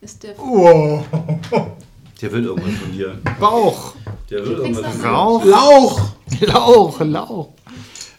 [0.01, 1.05] Ist der Wow.
[2.21, 3.17] Der will irgendwas von dir.
[3.39, 3.93] Bauch,
[4.29, 5.07] Der will irgendwas von dir.
[5.07, 6.01] Rauch, Lauch!
[6.41, 7.47] Lauch, Lauch.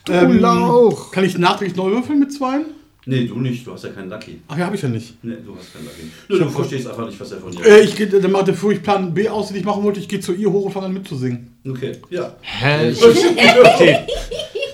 [0.05, 1.11] Du Ähm, Lauch.
[1.11, 2.61] Kann ich nachträglich neu würfeln mit zwei?
[3.05, 4.41] Nee, du nicht, du hast ja keinen Lucky.
[4.47, 5.15] Ach ja, habe ich ja nicht.
[5.23, 6.11] Nee, du hast keinen Lucky.
[6.29, 8.71] Nö, du verstehst einfach nicht, was er von dir Äh, ich geh, dann macht bevor
[8.71, 10.85] ich Plan B aus, den ich machen wollte, ich gehe zu ihr hoch und fange
[10.85, 11.47] an mitzusingen.
[11.67, 12.35] Okay, ja.
[12.41, 12.89] Hä?
[12.91, 13.99] Ich, okay.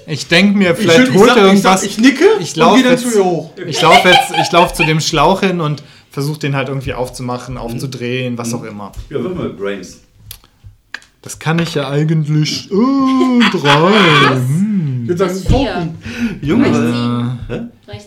[0.08, 1.82] Ich denke mir, vielleicht ich, holt sag- er ich, irgendwas.
[1.82, 3.52] sag, ich nicke Ich und lauf gehe dann jetzt- zu ihr hoch.
[3.66, 7.58] Ich laufe jetzt, ich laufe zu dem Schlauch hin und versuche den halt irgendwie aufzumachen,
[7.58, 8.92] aufzudrehen, was auch immer.
[9.10, 10.02] Ja, würfel mal Brains.
[11.22, 12.70] Das kann ich ja eigentlich.
[12.72, 14.36] Oh, drei.
[14.36, 15.00] Hm.
[15.04, 15.74] Ich würde sagen, Vier.
[15.74, 15.98] Token.
[16.42, 17.60] Junge, äh, hä?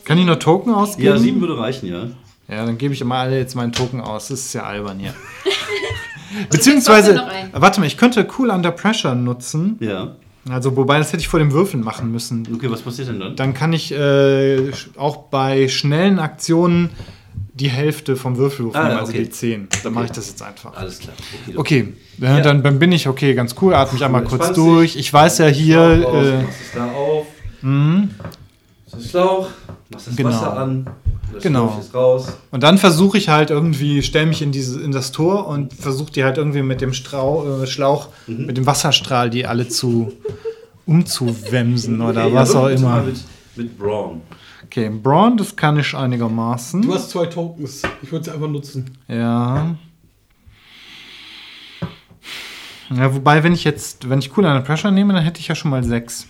[0.04, 1.08] Kann ich noch Token ausgeben?
[1.08, 2.06] Ja, sieben würde reichen, ja.
[2.48, 4.28] Ja, dann gebe ich immer alle jetzt meinen Token aus.
[4.28, 5.14] Das ist ja albern hier.
[6.50, 7.50] Beziehungsweise, noch einen.
[7.52, 9.76] warte mal, ich könnte Cool Under Pressure nutzen.
[9.80, 10.16] Ja.
[10.48, 12.46] Also, wobei, das hätte ich vor dem Würfeln machen müssen.
[12.54, 13.36] Okay, was passiert denn dann?
[13.36, 16.90] Dann kann ich äh, auch bei schnellen Aktionen
[17.54, 19.24] die Hälfte vom Würfelwurf Ah, nehmen, also okay.
[19.24, 19.68] die 10.
[19.84, 20.20] Dann mache ich Okay.
[20.20, 20.74] das jetzt einfach.
[20.76, 21.14] Alles klar.
[21.46, 22.40] Okay, Okay, ja, Ja.
[22.42, 23.74] Dann, dann bin ich okay, ganz cool.
[23.74, 24.96] Atme mich einmal kurz durch.
[24.96, 25.80] Ich weiß ja hier.
[26.42, 27.26] Äh, da auf.
[27.60, 28.10] mhm.
[29.00, 29.48] Das ist Schlauch,
[29.90, 30.28] machst das Genau.
[30.28, 30.86] Wasser an.
[31.32, 31.80] Das Genau.
[31.94, 32.28] Raus.
[32.50, 36.12] Und dann versuche ich halt irgendwie, stelle mich in, diese, in das Tor und versuche
[36.12, 38.46] die halt irgendwie mit dem Strau, äh, Schlauch, Mhm.
[38.46, 40.12] mit dem Wasserstrahl, die alle zu
[40.86, 43.02] umzuwemsen oder Okay, was ja, auch würfel bitte immer.
[43.02, 43.20] Mit,
[43.56, 44.20] mit Braun.
[44.64, 46.82] Okay, Braun, das kann ich einigermaßen.
[46.82, 47.82] Du hast zwei Tokens.
[48.02, 48.90] Ich würde sie einfach nutzen.
[49.08, 49.76] Ja.
[52.92, 55.54] Ja, wobei, wenn ich jetzt, wenn ich cool Under Pressure nehme, dann hätte ich ja
[55.54, 56.26] schon mal sechs.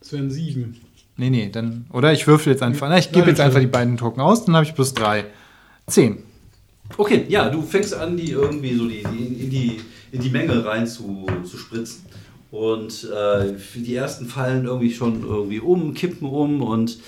[0.00, 0.80] Das wären sieben.
[1.16, 1.86] Nee, nee, dann.
[1.92, 2.88] Oder ich würfel jetzt einfach.
[2.88, 5.26] Na, ich gebe jetzt einfach die beiden Token aus, dann habe ich plus drei.
[5.86, 6.24] Zehn.
[6.96, 9.80] Okay, ja, du fängst an, die irgendwie so die, die, in, die,
[10.12, 12.04] in die Menge rein zu, zu spritzen.
[12.50, 16.98] Und äh, die ersten fallen irgendwie schon irgendwie um, kippen um und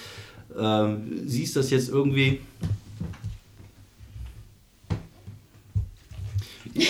[0.59, 2.41] ähm, siehst das jetzt irgendwie.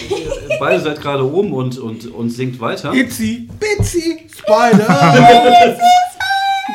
[0.59, 2.95] Beide seid gerade oben und, und, und singt weiter.
[2.95, 5.79] Itsy, Bitsy, Spider.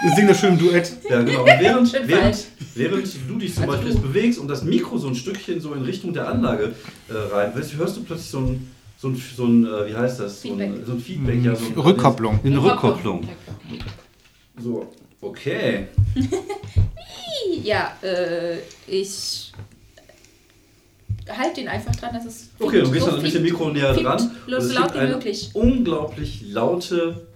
[0.01, 0.91] Wir singen das schön im Duett.
[1.09, 1.41] Ja, genau.
[1.41, 5.15] Und während, während, während du dich zum Also Beispiel bewegst und das Mikro so ein
[5.15, 6.73] Stückchen so in Richtung der Anlage
[7.09, 10.19] äh, rein willst, hörst du plötzlich so ein, so ein, so ein äh, wie heißt
[10.19, 10.41] das?
[10.41, 11.43] So ein, so ein Feedback.
[11.43, 12.39] Ja, so ein, Rückkopplung.
[12.43, 13.27] Eine Rückkopplung.
[14.57, 14.91] So,
[15.21, 15.87] okay.
[17.63, 19.51] Ja, äh, ich
[21.27, 22.49] halte ihn einfach dran, dass es.
[22.59, 24.31] Okay, du gehst so dann mit dem Mikro näher dran.
[24.47, 25.49] So laut wie möglich.
[25.53, 27.27] unglaublich laute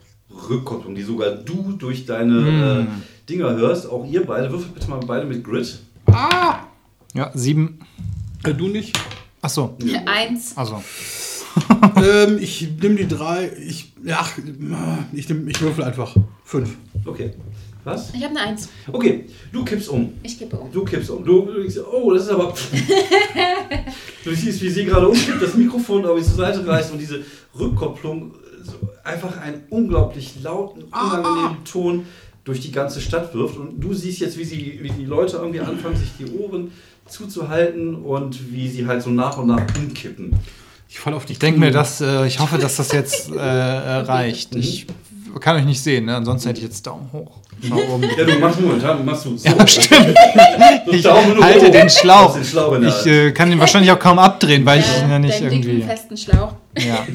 [0.49, 2.81] Rückkopplung, die sogar du durch deine Hm.
[2.81, 2.85] äh,
[3.29, 3.89] Dinger hörst.
[3.89, 5.79] Auch ihr beide, würfelt bitte mal beide mit Grid.
[7.13, 7.79] Ja, sieben.
[8.43, 8.97] Äh, du nicht?
[9.41, 10.57] Achso, Eins.
[10.57, 10.83] also.
[11.95, 13.49] ähm, ich nehme die drei.
[13.65, 14.25] Ich, ja,
[15.13, 16.15] ich, nehm, ich würfel einfach.
[16.43, 16.75] Fünf.
[17.05, 17.33] Okay.
[17.85, 18.11] Was?
[18.15, 18.67] Ich habe eine Eins.
[18.91, 20.13] Okay, du kippst um.
[20.23, 20.71] Ich kippe um.
[20.71, 21.23] Du kippst um.
[21.23, 22.51] Du, du denkst, oh, das ist aber.
[24.23, 27.23] du siehst, wie sie gerade umkippt, das Mikrofon irgendwie zur Seite reißt und diese
[27.57, 28.33] Rückkopplung,
[28.63, 28.73] so
[29.03, 32.07] einfach einen unglaublich lauten, unangenehmen Ton
[32.43, 33.57] durch die ganze Stadt wirft.
[33.57, 36.71] Und du siehst jetzt, wie, sie, wie die Leute irgendwie anfangen, sich die Ohren
[37.07, 40.35] zuzuhalten und wie sie halt so nach und nach umkippen.
[40.89, 43.35] Ich falle auf die Ich denke mir, dass, äh, ich hoffe, dass das jetzt äh,
[43.35, 44.55] äh, reicht.
[44.55, 44.87] Ich
[45.41, 46.15] kann euch nicht sehen, ne?
[46.15, 47.31] ansonsten hätte ich jetzt Daumen hoch.
[47.67, 48.03] Schau oben.
[48.17, 49.47] Ja, du machst momentan, machst du so.
[49.47, 50.15] Ja, stimmt.
[50.85, 51.71] So Ich halte hoch.
[51.71, 52.33] den Schlauch.
[52.35, 55.09] Den Schlauch in der Ich äh, kann ihn wahrscheinlich auch kaum abdrehen, weil ich ihn
[55.09, 55.81] ja nicht irgendwie.
[55.81, 56.53] festen Schlauch.
[56.77, 57.05] Ja.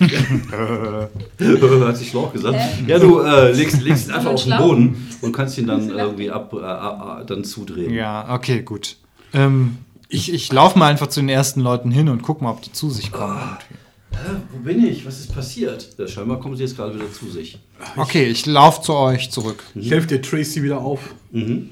[1.86, 2.56] Hat sich Schlauch gesagt.
[2.86, 4.56] Ja, du äh, legst, legst ihn einfach Ein auf den?
[4.56, 7.92] Boden und kannst ihn dann irgendwie ab, äh, äh, dann zudrehen.
[7.92, 8.96] ja, okay, gut.
[9.32, 12.62] Ähm, ich ich laufe mal einfach zu den ersten Leuten hin und guck mal, ob
[12.62, 13.38] die zu sich kommen.
[14.12, 15.06] Hä, wo bin ich?
[15.06, 15.88] Was ist passiert?
[15.98, 17.58] Ja, scheinbar kommen sie jetzt gerade wieder zu sich.
[17.96, 19.62] Okay, ich laufe zu euch zurück.
[19.74, 21.00] Ich helfe der Tracy wieder auf.
[21.30, 21.70] Mhm.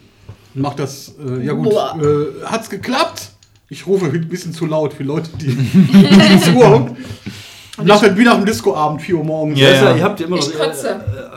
[0.54, 1.14] Mach das.
[1.24, 1.72] Äh, ja, gut.
[1.72, 3.30] Äh, hat's geklappt?
[3.68, 5.48] Ich rufe ein bisschen zu laut für Leute, die
[6.42, 6.96] zuhören.
[7.84, 9.58] Nach, wie nach dem Discoabend, 4 Uhr morgens.
[9.60, 9.96] Ja, Ja, ja.
[9.96, 10.52] Ihr habt immer noch.
[10.52, 10.88] Kotze.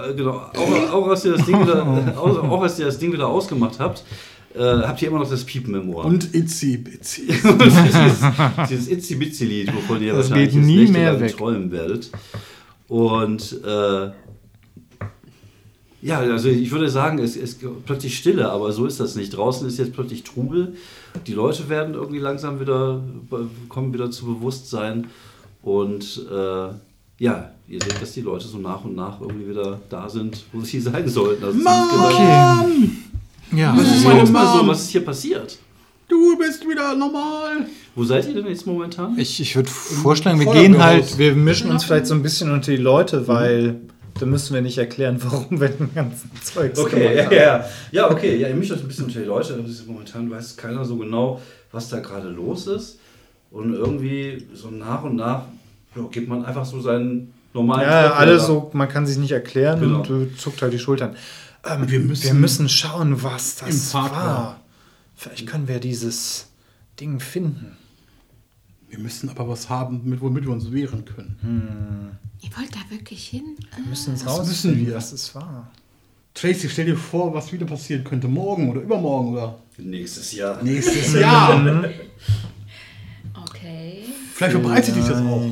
[0.06, 0.32] Äh, äh, genau.
[0.56, 3.28] Auch, auch, als ihr das Ding wieder, äh, auch, auch als ihr das Ding wieder
[3.28, 4.04] ausgemacht habt,
[4.56, 6.06] äh, habt ihr immer noch das Piepen im Ohr.
[6.06, 7.28] Und Itzy Bitsy.
[7.66, 8.20] dieses,
[8.70, 11.36] dieses Itzy Bitsy Lied, wovon ihr Das wahrscheinlich geht nie mehr weg.
[11.38, 12.10] träumen werdet.
[12.88, 14.12] Und äh,
[16.04, 19.36] ja, also ich würde sagen, es ist plötzlich Stille, aber so ist das nicht.
[19.38, 20.74] Draußen ist jetzt plötzlich Trubel.
[21.28, 23.04] Die Leute werden irgendwie langsam wieder,
[23.70, 25.08] kommen wieder zu Bewusstsein.
[25.62, 26.70] Und äh,
[27.24, 30.62] ja, ihr seht, dass die Leute so nach und nach irgendwie wieder da sind, wo
[30.62, 31.44] sie sein sollten.
[31.44, 32.90] Also genau- Okay.
[33.52, 34.68] Ja, Was ist Meine mal so, Mom.
[34.70, 35.58] was ist hier passiert?
[36.08, 37.66] Du bist wieder normal.
[37.96, 39.18] Wo seid ihr denn jetzt momentan?
[39.18, 41.18] ich, ich würde vorschlagen, wir gehen halt.
[41.18, 43.76] Wir mischen uns vielleicht so ein bisschen unter die Leute, weil
[44.20, 47.66] da müssen wir nicht erklären, warum wir den ganzen Zeugs Okay, ja, ja.
[47.92, 49.64] Ja, okay, ja, ihr mischt euch ein bisschen unter die Leute.
[49.88, 51.42] Momentan weiß keiner so genau,
[51.72, 53.00] was da gerade los ist.
[53.52, 55.44] Und irgendwie so nach und nach
[55.96, 57.82] ja, gibt man einfach so seinen normalen.
[57.84, 60.00] Ja, Trip alles so, man kann sich nicht erklären Genau.
[60.00, 61.16] und äh, zuckt halt die Schultern.
[61.64, 64.12] Ähm, Wir müssen- wir müssen schauen, was das war.
[64.12, 64.60] war.
[65.16, 66.48] Vielleicht können wir dieses
[67.00, 67.78] Ding finden.
[68.90, 72.18] Wir müssen aber was haben, mit, womit wir uns wehren können.
[72.42, 73.56] Ihr wollt da wirklich hin?
[73.78, 74.96] Wir müssen es Das rausfinden, müssen wir.
[74.96, 75.72] was es war.
[76.34, 78.28] Tracy, stell dir vor, was wieder passieren könnte.
[78.28, 80.62] Morgen oder übermorgen oder Nächstes Jahr.
[80.64, 81.86] nächstes Jahr.
[83.48, 84.04] Okay.
[84.34, 85.46] Vielleicht verbreitet sich das auch.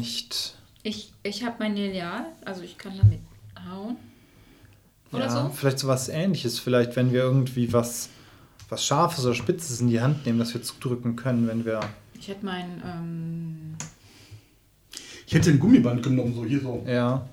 [0.84, 3.20] Ich, ich habe mein Lineal, also ich kann damit
[3.70, 3.98] hauen.
[5.12, 5.52] Oder ja, so?
[5.56, 6.60] Vielleicht so was ähnliches.
[6.60, 8.10] Vielleicht, wenn wir irgendwie was,
[8.70, 11.80] was Scharfes oder Spitzes in die Hand nehmen, dass wir zudrücken können, wenn wir.
[12.20, 12.82] Ich hätte mein.
[12.86, 13.76] Ähm,
[15.26, 16.84] Ich hätte ein Gummiband genommen, so hier so.
[16.88, 17.26] Ja.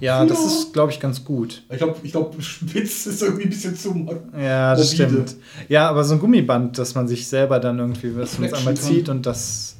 [0.00, 1.62] Ja, das ist, glaube ich, ganz gut.
[1.70, 4.06] Ich glaube, ich glaub, spitz ist irgendwie ein bisschen zu.
[4.38, 5.26] Ja, das Morbide.
[5.26, 5.36] stimmt.
[5.70, 8.74] Ja, aber so ein Gummiband, dass man sich selber dann irgendwie was uns Fletschen einmal
[8.74, 8.82] kann.
[8.82, 9.76] zieht und das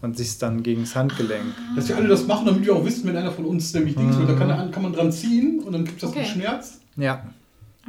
[0.00, 1.44] man sich dann gegen das Handgelenk.
[1.76, 4.18] Dass wir alle das machen, damit wir auch wissen, wenn einer von uns nämlich Dings
[4.18, 6.18] will, da kann, er- kann man dran ziehen und dann gibt es Okay.
[6.18, 6.80] einen Schmerz.
[6.96, 7.24] Ja,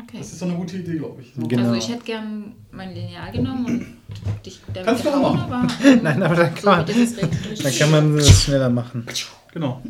[0.01, 0.18] okay.
[0.20, 1.34] Das ist so eine gute Idee, glaube ich.
[1.36, 1.45] So.
[1.47, 1.64] Genau.
[1.64, 5.51] Also ich hätte gern mein Lineal genommen und dich damit Kannst du auch machen.
[5.51, 5.68] aber.
[5.86, 9.06] ähm, Nein, aber dann so kann man- jetzt richtig- dann kann man das schneller machen.
[9.54, 9.82] Genau.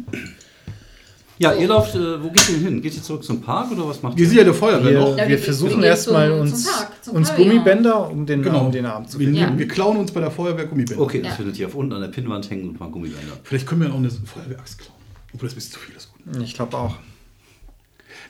[1.40, 2.82] Ja, ihr lauft, äh, wo geht ihr hin?
[2.82, 4.30] Geht ihr zurück zum Park oder was macht Wir ihr?
[4.30, 5.10] sind ja der Feuerwehr Wir, noch.
[5.18, 7.34] Ja, wir wir- versuchen wir erstmal uns, zum Park, zum uns.
[7.36, 8.66] Gummibänder um den, Genau.
[8.66, 9.42] um den Arm zu Wir, binden.
[9.42, 9.58] Ja.
[9.58, 11.02] wir klauen uns bei der Feuerwehr Gummibänder.
[11.02, 11.36] Okay, das Ja.
[11.36, 13.34] findet ihr auf unten an der Pinnwand hängen und ein paar Gummibänder.
[13.44, 14.94] Vielleicht können wir auch eine Feuerwehraxt klauen.
[15.34, 16.12] Obwohl das ein bisschen zu viel ist.
[16.14, 16.44] Gut.
[16.44, 16.96] Ich glaube auch.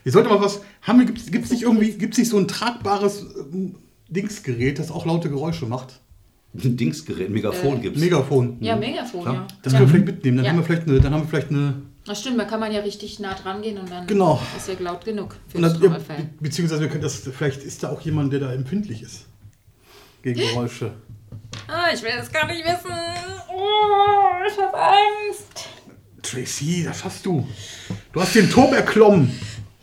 [0.04, 0.62] Wir sollten mal was.
[0.82, 3.76] Haben wir, gibt's, gibt's nicht irgendwie, gibt's nicht so ein tragbares ähm,
[4.10, 6.00] Dingsgerät, das auch laute Geräusche macht?
[6.56, 8.00] Ein Dingsgerät, ein Megafon Äh, gibt's.
[8.00, 8.58] Megafon.
[8.60, 9.34] Ja, Megafon, Klar.
[9.36, 9.48] ja.
[9.64, 9.80] Das ja.
[9.80, 10.38] können wir vielleicht mitnehmen.
[10.38, 10.52] Dann Ja.
[10.52, 11.82] haben wir vielleicht eine, dann haben wir vielleicht eine.
[12.06, 14.40] Das stimmt, da kann man ja richtig nah dran gehen und dann Genau.
[14.58, 17.64] ist ja laut genug für Und das das, ja, be- beziehungsweise wir können das, vielleicht
[17.64, 19.26] ist da auch jemand, der da empfindlich ist.
[20.22, 20.92] Gegen Geräusche.
[21.68, 22.92] Ah, ich will das gar nicht wissen.
[23.50, 25.70] Oh, ich habe Angst.
[26.22, 27.48] Tracy, das hast du.
[28.12, 29.32] Du hast den Turm erklommen.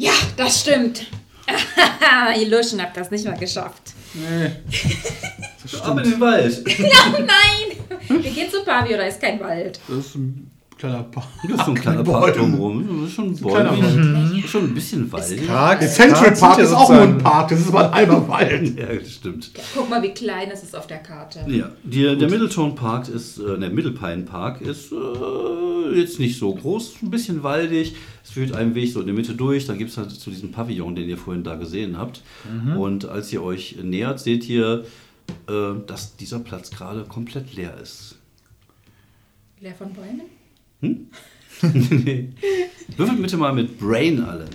[0.00, 1.06] Ja, das stimmt.
[2.40, 3.92] Ihr Luschen habt das nicht mal geschafft.
[4.14, 4.46] Nee.
[5.82, 6.64] Ab in den Wald.
[6.78, 8.22] Nein!
[8.22, 9.78] Wir gehen zu Pavio, da ist kein Wald.
[9.86, 10.50] Das ist ein
[10.80, 11.26] Kleiner Park.
[11.42, 13.02] Das ist so ein kleiner Park drumherum.
[13.02, 14.48] Das ist schon bäumig.
[14.48, 15.46] Schon ein bisschen waldig.
[15.46, 18.78] Park, Der Central Park ist auch nur ein Park, das ist aber ein halber Wald.
[18.80, 19.50] Ja, das stimmt.
[19.74, 21.44] Guck mal, wie klein es ist auf der Karte.
[21.48, 26.54] Ja, die, der Middletown Park ist, äh, der Middlepine Park ist äh, jetzt nicht so
[26.54, 27.94] groß, ein bisschen waldig.
[28.24, 29.66] Es führt einen Weg so in der Mitte durch.
[29.66, 32.22] Dann gibt es halt zu diesem Pavillon, den ihr vorhin da gesehen habt.
[32.78, 34.86] Und als ihr euch nähert, seht ihr,
[35.46, 35.52] äh,
[35.86, 38.16] dass dieser Platz gerade komplett leer ist.
[39.60, 40.39] Leer von Bäumen?
[41.60, 44.46] Würfelt bitte mal mit Brain alle.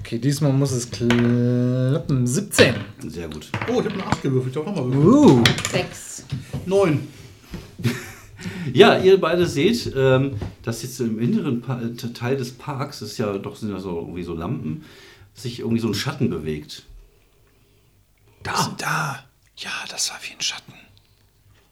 [0.00, 2.26] Okay, diesmal muss es klappen.
[2.26, 2.74] 17.
[3.08, 3.50] Sehr gut.
[3.68, 5.40] Oh, ich habe eine 8 gewürfelt, ich darf nochmal würfeln.
[5.40, 5.44] Uh.
[5.70, 6.24] Sechs.
[6.64, 7.08] 9.
[8.72, 11.80] Ja, ihr beide seht, ähm, dass jetzt im inneren pa
[12.14, 14.84] Teil des Parks, das ist ja doch sind ja so irgendwie so Lampen,
[15.34, 16.84] sich irgendwie so ein Schatten bewegt.
[18.42, 18.74] Da.
[18.78, 19.24] Da.
[19.56, 20.74] Ja, das war wie ein Schatten.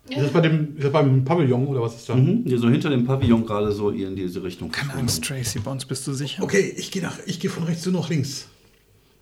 [0.09, 2.15] Ist das, bei dem, ist das beim Pavillon oder was ist da?
[2.15, 2.43] Mhm.
[2.47, 4.71] Hier so hinter dem Pavillon gerade so in diese Richtung.
[4.71, 6.43] Keine Angst, Tracy, bei uns bist du sicher.
[6.43, 8.47] Okay, ich gehe nach, ich gehe von rechts zu nach links.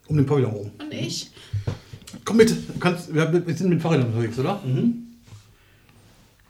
[0.07, 0.71] Um den Pavillon rum.
[0.79, 1.31] Und ich?
[2.25, 4.61] Komm mit, kannst, wir, wir sind mit dem Fahrrad unterwegs, oder?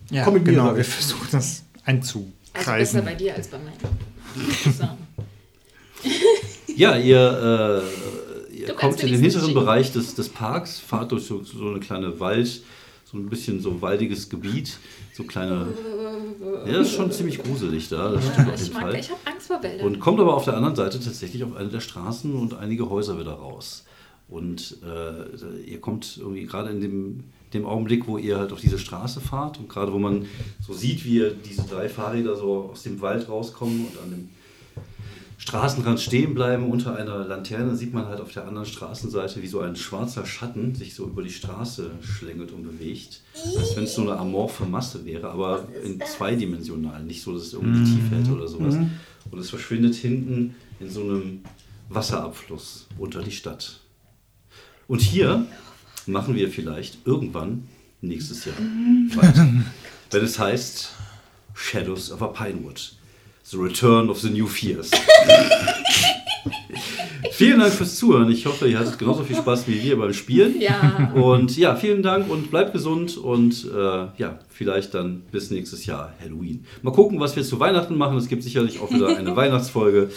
[0.10, 2.20] Ja, Komm mit mir, genau, wir versuchen das Also
[2.54, 3.06] besser einzukreisen.
[3.06, 3.78] bei dir als bei meinen.
[4.78, 4.88] So.
[6.76, 7.84] Ja, ihr,
[8.52, 9.54] äh, ihr kommt in den hinteren schicken.
[9.60, 12.64] Bereich des, des Parks, fahrt durch so, so eine kleine Wald,
[13.14, 14.78] so ein bisschen so waldiges Gebiet,
[15.14, 15.68] so kleine.
[16.66, 18.95] Ja, das ist schon ziemlich gruselig da, das stimmt auf Ich jeden mag, Fall.
[18.95, 19.86] ich habe Angst vor Wäldern.
[19.88, 23.20] Und kommt aber auf der anderen Seite tatsächlich auf eine der Straßen und einige Häuser
[23.20, 23.86] wieder raus.
[24.28, 28.80] Und äh, ihr kommt irgendwie gerade in dem, dem Augenblick, wo ihr halt auf diese
[28.80, 30.26] Straße fahrt und gerade wo man
[30.66, 34.30] so sieht, wie diese drei Fahrräder so aus dem Wald rauskommen und an dem
[35.38, 39.60] Straßenrand stehen bleiben unter einer Laterne, sieht man halt auf der anderen Straßenseite, wie so
[39.60, 43.22] ein schwarzer Schatten sich so über die Straße schlängelt und bewegt.
[43.58, 47.54] Als wenn es so eine amorphe Masse wäre, aber in zweidimensional, nicht so, dass es
[47.54, 48.76] irgendwie tief hält oder sowas.
[49.32, 51.42] Und es verschwindet hinten in so einem
[51.90, 53.80] Wasserabfluss unter die Stadt.
[54.88, 55.46] Und hier
[56.06, 57.68] machen wir vielleicht irgendwann
[58.02, 58.56] nächstes Jahr
[59.16, 59.48] weiter.
[60.12, 60.92] Wenn es heißt
[61.54, 62.96] Shadows of a Pinewood.
[63.44, 64.89] The Return of the New Fears.
[67.32, 68.32] vielen Dank fürs Zuhören.
[68.32, 70.60] Ich hoffe, ihr hattet genauso viel Spaß wie wir beim Spielen.
[70.62, 71.12] Ja.
[71.14, 76.14] Und ja, vielen Dank und bleibt gesund und äh, ja, vielleicht dann bis nächstes Jahr
[76.22, 76.66] Halloween.
[76.82, 78.18] Mal gucken, was wir zu Weihnachten machen.
[78.18, 80.10] Es gibt sicherlich auch wieder eine Weihnachtsfolge.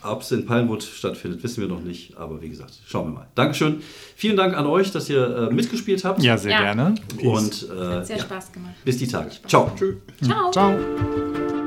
[0.00, 2.16] Ob es in Pinewood stattfindet, wissen wir noch nicht.
[2.16, 3.26] Aber wie gesagt, schauen wir mal.
[3.34, 3.82] Dankeschön.
[4.14, 6.22] Vielen Dank an euch, dass ihr äh, mitgespielt habt.
[6.22, 6.62] Ja, sehr Ja.
[6.72, 6.94] gerne.
[7.24, 8.74] Und äh, Sehr ja, Spaß gemacht.
[8.84, 9.30] bis die Tage.
[9.48, 9.72] Ciao.
[10.22, 10.50] Ciao.
[10.52, 11.57] Ciao.